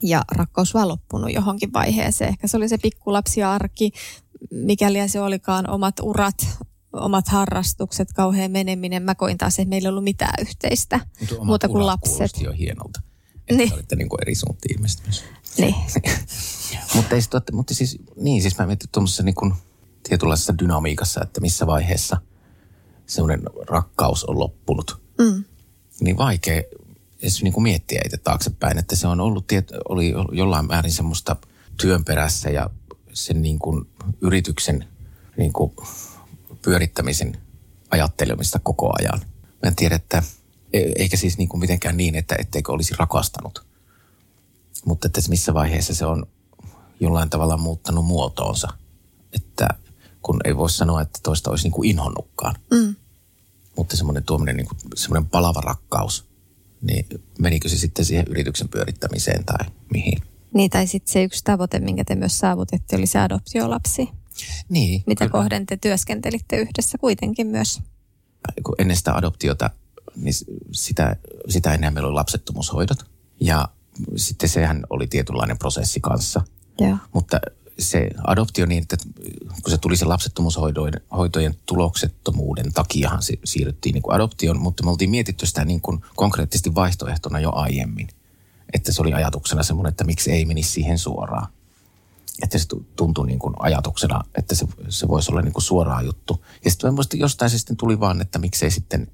ja 0.04 0.22
rakkaus 0.32 0.74
vaan 0.74 0.88
loppunut 0.88 1.34
johonkin 1.34 1.74
vaiheeseen. 1.74 2.30
Ehkä 2.30 2.48
se 2.48 2.58
oli 2.58 2.70
se 2.70 2.78
pikkulapsiarki, 2.78 3.92
mikäli 4.52 5.10
se 5.10 5.22
olikaan 5.22 5.70
omat 5.70 5.96
urat, 6.02 6.48
omat 6.96 7.28
harrastukset, 7.28 8.14
kauhean 8.14 8.52
meneminen. 8.52 9.04
Mä 9.04 9.16
koin 9.16 9.38
taas, 9.38 9.60
että 9.60 9.70
meillä 9.70 9.88
ei 9.88 9.90
ollut 9.90 10.04
mitään 10.04 10.34
yhteistä, 10.42 11.00
Mutta 11.20 11.36
muuta 11.44 11.68
kuin 11.68 11.86
lapset. 11.86 12.42
jo 12.42 12.52
hienolta. 12.52 13.02
Että 13.36 13.54
Niin. 13.54 13.74
olitte 13.74 13.96
niin 13.96 14.10
kuin 14.10 14.22
eri 14.22 14.36
suuntiin 14.36 14.78
ihmiset 14.78 15.02
myös. 15.06 15.24
Niin. 15.58 15.76
mutta, 16.96 17.16
ei 17.16 17.22
sit, 17.22 17.32
mutta 17.52 17.74
siis, 17.74 17.98
niin, 18.16 18.42
siis 18.42 18.58
mä 18.58 18.66
mietin 18.66 18.90
tuommoisessa 18.92 19.24
niin 19.24 19.36
kuin 19.36 19.54
tietynlaisessa 20.10 20.58
dynamiikassa, 20.60 21.22
että 21.24 21.42
missä 21.42 21.68
vaiheessa 21.68 22.18
semmoinen 23.08 23.42
rakkaus 23.70 24.24
on 24.24 24.40
loppunut. 24.40 25.02
Mm. 25.20 25.44
Niin 26.02 26.18
vaikea 26.18 26.62
edes 27.22 27.44
niin 27.44 27.54
kuin 27.54 27.64
miettiä 27.64 28.02
itse 28.06 28.18
taaksepäin, 28.18 28.78
että 28.78 28.96
se 28.96 29.08
on 29.08 29.22
ollut, 29.22 29.48
tiet, 29.48 29.72
oli 29.90 30.14
jollain 30.32 30.68
määrin 30.68 30.92
semmoista 30.92 31.36
työn 31.82 32.06
perässä 32.06 32.50
ja 32.50 32.70
sen 33.14 33.42
niin 33.42 33.60
kuin 33.60 33.86
yrityksen 34.22 34.86
niin 35.38 35.54
kuin 35.54 35.72
pyörittämisen 36.66 37.38
ajattelemista 37.92 38.60
koko 38.60 38.94
ajan. 39.00 39.20
Mä 39.64 39.68
en 39.68 39.76
tiedä, 39.76 39.96
että 39.96 40.24
e- 40.74 40.92
eikä 40.96 41.18
siis 41.18 41.38
niin 41.38 41.50
kuin 41.50 41.60
mitenkään 41.60 41.98
niin, 41.98 42.16
että 42.16 42.36
etteikö 42.40 42.72
olisi 42.72 42.96
rakastanut. 43.00 43.66
Mutta 44.86 45.08
että 45.08 45.22
missä 45.30 45.54
vaiheessa 45.54 45.96
se 45.96 46.06
on 46.06 46.26
jollain 47.00 47.30
tavalla 47.30 47.58
muuttanut 47.58 48.06
muotoonsa. 48.06 48.68
Että 49.34 49.68
kun 50.22 50.40
ei 50.46 50.58
voi 50.58 50.70
sanoa, 50.70 51.02
että 51.02 51.20
toista 51.24 51.50
olisi 51.50 51.64
niin 51.64 51.72
kuin 51.72 51.90
inhonnutkaan. 51.90 52.56
Mm. 52.72 52.96
Mutta 53.78 53.98
semmoinen 53.98 54.24
tuommoinen 54.24 54.58
niin 54.58 54.68
kuin, 54.68 54.78
semmoinen 54.96 55.30
palava 55.30 55.62
rakkaus, 55.62 56.26
niin 56.82 57.06
menikö 57.40 57.70
se 57.70 57.78
sitten 57.78 58.06
siihen 58.06 58.26
yrityksen 58.30 58.70
pyörittämiseen 58.70 59.46
tai 59.46 59.66
mihin? 59.94 60.22
Niin, 60.54 60.70
tai 60.70 60.88
sitten 60.88 61.14
se 61.14 61.24
yksi 61.24 61.44
tavoite, 61.44 61.80
minkä 61.80 62.04
te 62.04 62.16
myös 62.16 62.40
saavutitte, 62.40 62.96
oli 62.96 63.08
se 63.08 63.20
adoptiolapsi. 63.20 64.10
Niin. 64.70 65.04
Mitä 65.08 65.26
kyllä. 65.26 65.32
kohden 65.32 65.66
te 65.66 65.78
työskentelitte 65.78 66.58
yhdessä 66.58 66.98
kuitenkin 66.98 67.48
myös. 67.48 67.82
kun 68.64 68.76
ennen 68.78 68.98
sitä 68.98 69.14
adoptiota, 69.14 69.70
niin 70.16 70.34
sitä, 70.72 71.16
sitä 71.50 71.74
ennen 71.74 71.94
meillä 71.94 72.08
oli 72.08 72.14
lapsettomuushoidot. 72.14 73.06
Ja 73.40 73.68
sitten 74.16 74.50
sehän 74.50 74.84
oli 74.90 75.08
tietynlainen 75.08 75.58
prosessi 75.58 76.00
kanssa. 76.00 76.42
Joo. 76.80 76.98
Mutta 77.14 77.40
se 77.80 78.10
adoptio 78.28 78.66
niin, 78.66 78.82
että 78.82 78.98
kun 79.64 79.72
se 79.72 79.78
tuli 79.78 79.98
se 79.98 80.06
lapsettomuushoitojen 80.06 81.02
hoitojen 81.18 81.56
tuloksettomuuden 81.66 82.74
takiahan 82.74 83.22
se 83.22 83.34
siirryttiin 83.44 83.94
niin 83.94 84.04
kuin 84.04 84.16
adoptioon, 84.16 84.62
mutta 84.62 84.84
me 84.84 84.90
oltiin 84.90 85.10
mietitty 85.10 85.46
sitä 85.46 85.66
niin 85.66 85.82
kuin 85.82 86.02
konkreettisesti 86.16 86.76
vaihtoehtona 86.76 87.40
jo 87.40 87.52
aiemmin. 87.56 88.08
Että 88.74 88.92
se 88.92 89.02
oli 89.02 89.14
ajatuksena 89.14 89.64
semmoinen, 89.64 89.90
että 89.90 90.04
miksi 90.04 90.32
ei 90.32 90.46
menisi 90.46 90.72
siihen 90.72 91.00
suoraan. 91.00 91.48
Että 92.44 92.58
se 92.58 92.68
tu- 92.68 92.86
tuntui 92.96 93.28
niin 93.28 93.40
kuin 93.40 93.54
ajatuksena, 93.60 94.22
että 94.38 94.56
se, 94.56 94.68
se 94.90 95.08
voisi 95.08 95.32
olla 95.32 95.42
niin 95.42 95.54
kuin 95.54 95.64
suoraa 95.64 96.02
juttu. 96.02 96.46
Ja 96.66 96.72
sitten 96.72 96.94
muistin, 96.94 97.20
jostain 97.20 97.52
se 97.52 97.58
sitten 97.58 97.78
tuli 97.78 98.00
vaan, 98.00 98.22
että 98.22 98.40
miksei 98.40 98.72
sitten 98.72 99.08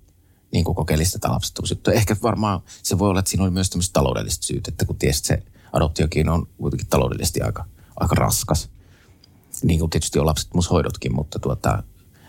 niin 0.53 0.65
kuin 0.65 0.75
kokeilisi 0.75 1.11
tätä 1.11 1.31
lapsettomuusjuttua. 1.31 1.93
Ehkä 1.93 2.15
varmaan 2.23 2.61
se 2.83 2.99
voi 2.99 3.09
olla, 3.09 3.19
että 3.19 3.31
siinä 3.31 3.43
oli 3.43 3.51
myös 3.51 3.69
tämmöiset 3.69 3.93
taloudelliset 3.93 4.43
syyt, 4.43 4.67
että 4.67 4.85
kun 4.85 4.95
tiesi, 4.95 5.17
että 5.19 5.27
se 5.27 5.51
adoptiokin 5.73 6.29
on 6.29 6.47
kuitenkin 6.57 6.87
taloudellisesti 6.87 7.41
aika, 7.41 7.65
aika 7.99 8.15
raskas. 8.15 8.69
Niin 9.63 9.79
kuin 9.79 9.89
tietysti 9.89 10.19
on 10.19 10.25
lapsettomuushoidotkin, 10.25 11.15
mutta 11.15 11.39
tuota, 11.39 11.83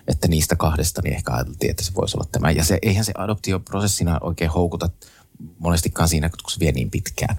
että 0.09 0.29
niistä 0.29 0.57
kahdesta 0.57 1.01
niin 1.05 1.15
ehkä 1.15 1.33
ajateltiin, 1.33 1.71
että 1.71 1.85
se 1.85 1.95
voisi 1.95 2.17
olla 2.17 2.29
tämä. 2.33 2.51
Ja 2.51 2.65
se, 2.65 2.79
eihän 2.83 3.05
se 3.05 3.13
adoptioprosessina 3.17 4.19
oikein 4.21 4.51
houkuta 4.51 4.91
monestikaan 5.59 6.09
siinä, 6.09 6.29
kun 6.29 6.51
se 6.51 6.61
vie 6.61 6.73
niin 6.73 6.91
pitkään. 6.91 7.37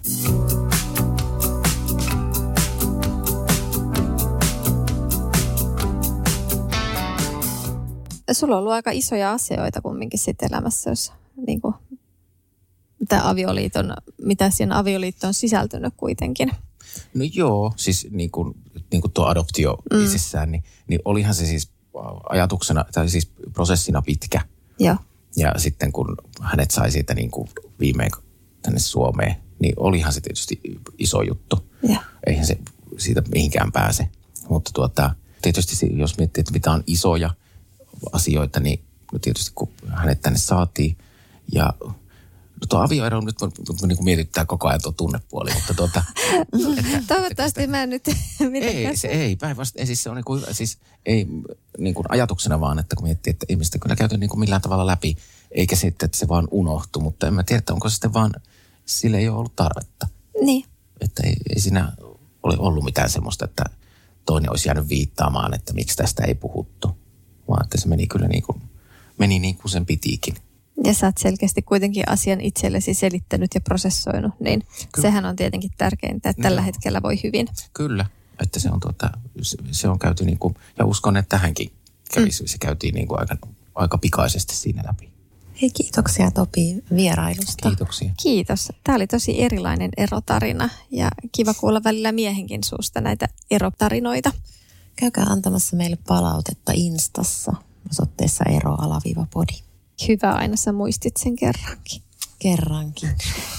Sulla 8.34 8.56
on 8.56 8.60
ollut 8.60 8.74
aika 8.74 8.92
isoja 8.92 9.32
asioita 9.32 9.82
kumminkin 9.82 10.20
sitten 10.20 10.50
elämässä, 10.52 10.90
jos 10.90 11.14
niin 11.48 11.62
kuin, 11.62 11.76
mitä, 13.00 13.30
avioliiton, 13.30 13.94
mitä 14.22 14.50
siinä 14.50 14.80
avioliittoon 14.80 15.30
on 15.30 15.34
sisältynyt 15.34 15.94
kuitenkin. 15.98 16.52
No 17.14 17.26
joo, 17.34 17.74
siis 17.78 18.08
niin 18.12 18.32
kuin, 18.32 18.54
niin 18.92 19.02
kuin 19.02 19.12
tuo 19.12 19.26
adoptio 19.26 19.78
mm. 19.94 20.04
itsessään, 20.04 20.52
niin, 20.52 20.64
niin 20.88 21.00
olihan 21.06 21.36
se 21.36 21.46
siis 21.46 21.72
ajatuksena, 22.30 22.86
tai 22.94 23.10
siis 23.10 23.32
prosessina 23.54 24.02
pitkä. 24.02 24.42
Joo. 24.80 24.96
Ja 25.36 25.54
sitten 25.58 25.92
kun 25.92 26.18
hänet 26.42 26.72
sai 26.72 26.92
siitä 26.92 27.14
niin 27.14 27.32
kuin 27.32 27.50
viimein 27.80 28.12
tänne 28.62 28.80
Suomeen, 28.80 29.36
niin 29.60 29.74
olihan 29.78 30.14
se 30.14 30.22
tietysti 30.22 30.62
iso 30.98 31.22
juttu. 31.22 31.70
Joo. 31.84 32.02
Eihän 32.28 32.46
se 32.46 32.58
siitä 32.98 33.22
mihinkään 33.34 33.72
pääse. 33.72 34.10
Mutta 34.50 34.72
tuota, 34.74 35.16
tietysti 35.42 35.90
jos 35.94 36.18
miettii, 36.18 36.42
että 36.42 36.54
mitä 36.54 36.72
on 36.72 36.84
isoja 36.88 37.30
asioita, 38.12 38.60
niin 38.60 38.84
no 39.14 39.20
tietysti 39.20 39.52
kun 39.56 39.70
hänet 39.94 40.22
tänne 40.22 40.40
saatiin 40.40 40.98
ja 41.52 41.74
No 42.64 42.68
tuo 42.70 42.80
avioero 42.80 43.22
nyt 43.22 43.36
niin 43.88 43.98
kuin 43.98 44.06
mietittää 44.06 44.46
koko 44.46 44.68
ajan 44.68 44.82
tuo 44.82 44.92
tunnepuoli, 44.92 45.54
mutta 45.54 45.74
tuota, 45.74 46.04
Toivottavasti 47.08 47.68
mä 47.68 47.84
en 47.84 47.90
nyt 47.90 48.08
mitenkään... 48.52 48.86
ei, 48.86 48.98
se 48.98 49.08
ei, 49.08 49.36
päinvastoin. 49.36 49.80
Ei, 49.82 49.86
siis 49.86 50.04
se 50.04 50.10
on 50.10 50.16
niin 50.16 50.26
kuin, 50.26 50.44
siis 50.52 50.78
ei 51.06 51.28
niin 51.78 51.94
kuin 51.94 52.06
ajatuksena 52.10 52.60
vaan, 52.60 52.80
että 52.80 52.96
kun 52.96 53.06
miettii, 53.06 53.32
että 53.32 53.46
ihmistä 53.50 53.80
kyllä 53.80 53.96
käyty 53.96 54.18
niin 54.18 54.30
kuin 54.30 54.40
millään 54.40 54.62
tavalla 54.62 54.88
läpi, 54.88 55.18
eikä 55.52 55.76
sitten, 55.76 56.06
että 56.06 56.18
se 56.18 56.28
vaan 56.28 56.48
unohtuu, 56.52 57.02
mutta 57.02 57.28
en 57.28 57.34
mä 57.34 57.44
tiedä, 57.44 57.60
että 57.60 57.74
onko 57.74 57.90
se 57.90 57.94
sitten 57.94 58.14
vaan, 58.14 58.34
sille 58.86 59.18
ei 59.18 59.30
ole 59.30 59.38
ollut 59.38 59.56
tarvetta. 59.56 60.08
Niin. 60.42 60.66
Että 61.02 61.24
ei, 61.26 61.36
ei 61.56 61.62
siinä 61.62 61.92
ole 62.44 62.56
ollut 62.60 62.84
mitään 62.84 63.10
semmoista, 63.10 63.46
että 63.46 63.64
toinen 64.26 64.52
olisi 64.52 64.70
jäänyt 64.70 64.90
viittaamaan, 64.90 65.54
että 65.54 65.74
miksi 65.74 65.98
tästä 65.98 66.24
ei 66.24 66.36
puhuttu, 66.36 66.98
vaan 67.48 67.66
että 67.66 67.82
se 67.82 67.88
meni 67.88 68.08
kyllä 68.08 68.28
niin 68.28 68.44
kuin, 68.44 68.62
meni 69.18 69.40
niin 69.40 69.56
kuin 69.56 69.72
sen 69.72 69.86
pitiikin. 69.86 70.36
Ja 70.84 70.94
sä 70.94 71.06
oot 71.08 71.18
selkeästi 71.18 71.62
kuitenkin 71.62 72.10
asian 72.10 72.42
itsellesi 72.42 72.94
selittänyt 72.94 73.52
ja 73.56 73.62
prosessoinut, 73.62 74.34
niin 74.40 74.64
Kyllä. 74.92 75.08
sehän 75.08 75.26
on 75.26 75.36
tietenkin 75.36 75.72
tärkeintä, 75.78 76.30
että 76.30 76.42
tällä 76.42 76.62
Joo. 76.62 76.66
hetkellä 76.66 77.02
voi 77.02 77.20
hyvin. 77.24 77.48
Kyllä, 77.74 78.06
että 78.44 78.60
se 78.60 78.70
on, 78.70 78.80
tuota, 78.80 79.10
se, 79.42 79.58
se 79.72 79.88
on 79.88 80.00
käyty 80.00 80.26
niin 80.26 80.40
kuin, 80.40 80.56
ja 80.80 80.86
uskon, 80.86 81.18
että 81.18 81.30
tähänkin 81.30 81.72
kävi, 82.14 82.26
mm. 82.26 82.46
se 82.46 82.58
käytiin 82.58 82.96
niin 82.96 83.08
kuin 83.08 83.20
aika, 83.20 83.38
aika 83.76 83.98
pikaisesti 83.98 84.56
siinä 84.56 84.84
läpi. 84.88 85.14
Hei, 85.62 85.70
kiitoksia 85.70 86.32
Topi 86.32 86.84
vierailusta. 86.96 87.70
Kiitoksia. 87.70 88.12
Kiitos. 88.24 88.72
Tämä 88.84 88.96
oli 88.96 89.08
tosi 89.08 89.42
erilainen 89.42 89.90
erotarina 89.98 90.70
ja 90.92 91.10
kiva 91.32 91.54
kuulla 91.54 91.84
välillä 91.84 92.12
miehenkin 92.12 92.64
suusta 92.64 93.02
näitä 93.02 93.30
erotarinoita. 93.52 94.32
Käykää 94.96 95.24
antamassa 95.24 95.76
meille 95.76 95.98
palautetta 96.08 96.72
Instassa 96.76 97.54
osoitteessa 97.92 98.44
ero-podi. 98.44 99.64
Hyvä 100.08 100.32
aina 100.32 100.56
sä 100.56 100.72
muistit 100.72 101.18
sen 101.18 101.36
kerrankin. 101.36 102.02
Kerrankin. 102.40 103.10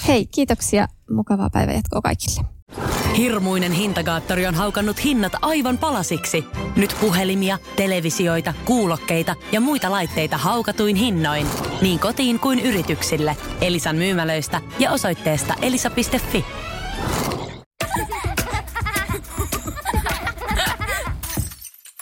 Hei, 0.07 0.27
kiitoksia. 0.27 0.89
Mukavaa 1.11 1.51
päivänjatkoa 1.51 2.01
kaikille. 2.03 2.45
Hirmuinen 3.17 3.73
hintakaattori 3.73 4.47
on 4.47 4.55
haukannut 4.55 5.05
hinnat 5.05 5.33
aivan 5.43 5.79
palasiksi. 5.79 6.45
Nyt 6.77 6.97
puhelimia, 7.01 7.59
televisioita, 7.77 8.55
kuulokkeita 8.65 9.35
ja 9.53 9.61
muita 9.61 9.91
laitteita 9.91 10.39
haukatuin 10.39 10.97
hinnoin. 10.97 11.47
Niin 11.83 11.99
kotiin 11.99 12.41
kuin 12.41 12.61
yrityksille. 12.61 13.37
Elisan 13.61 13.97
myymälöistä 13.97 14.61
ja 14.79 14.93
osoitteesta 14.93 15.55
elisa.fi. 15.63 16.45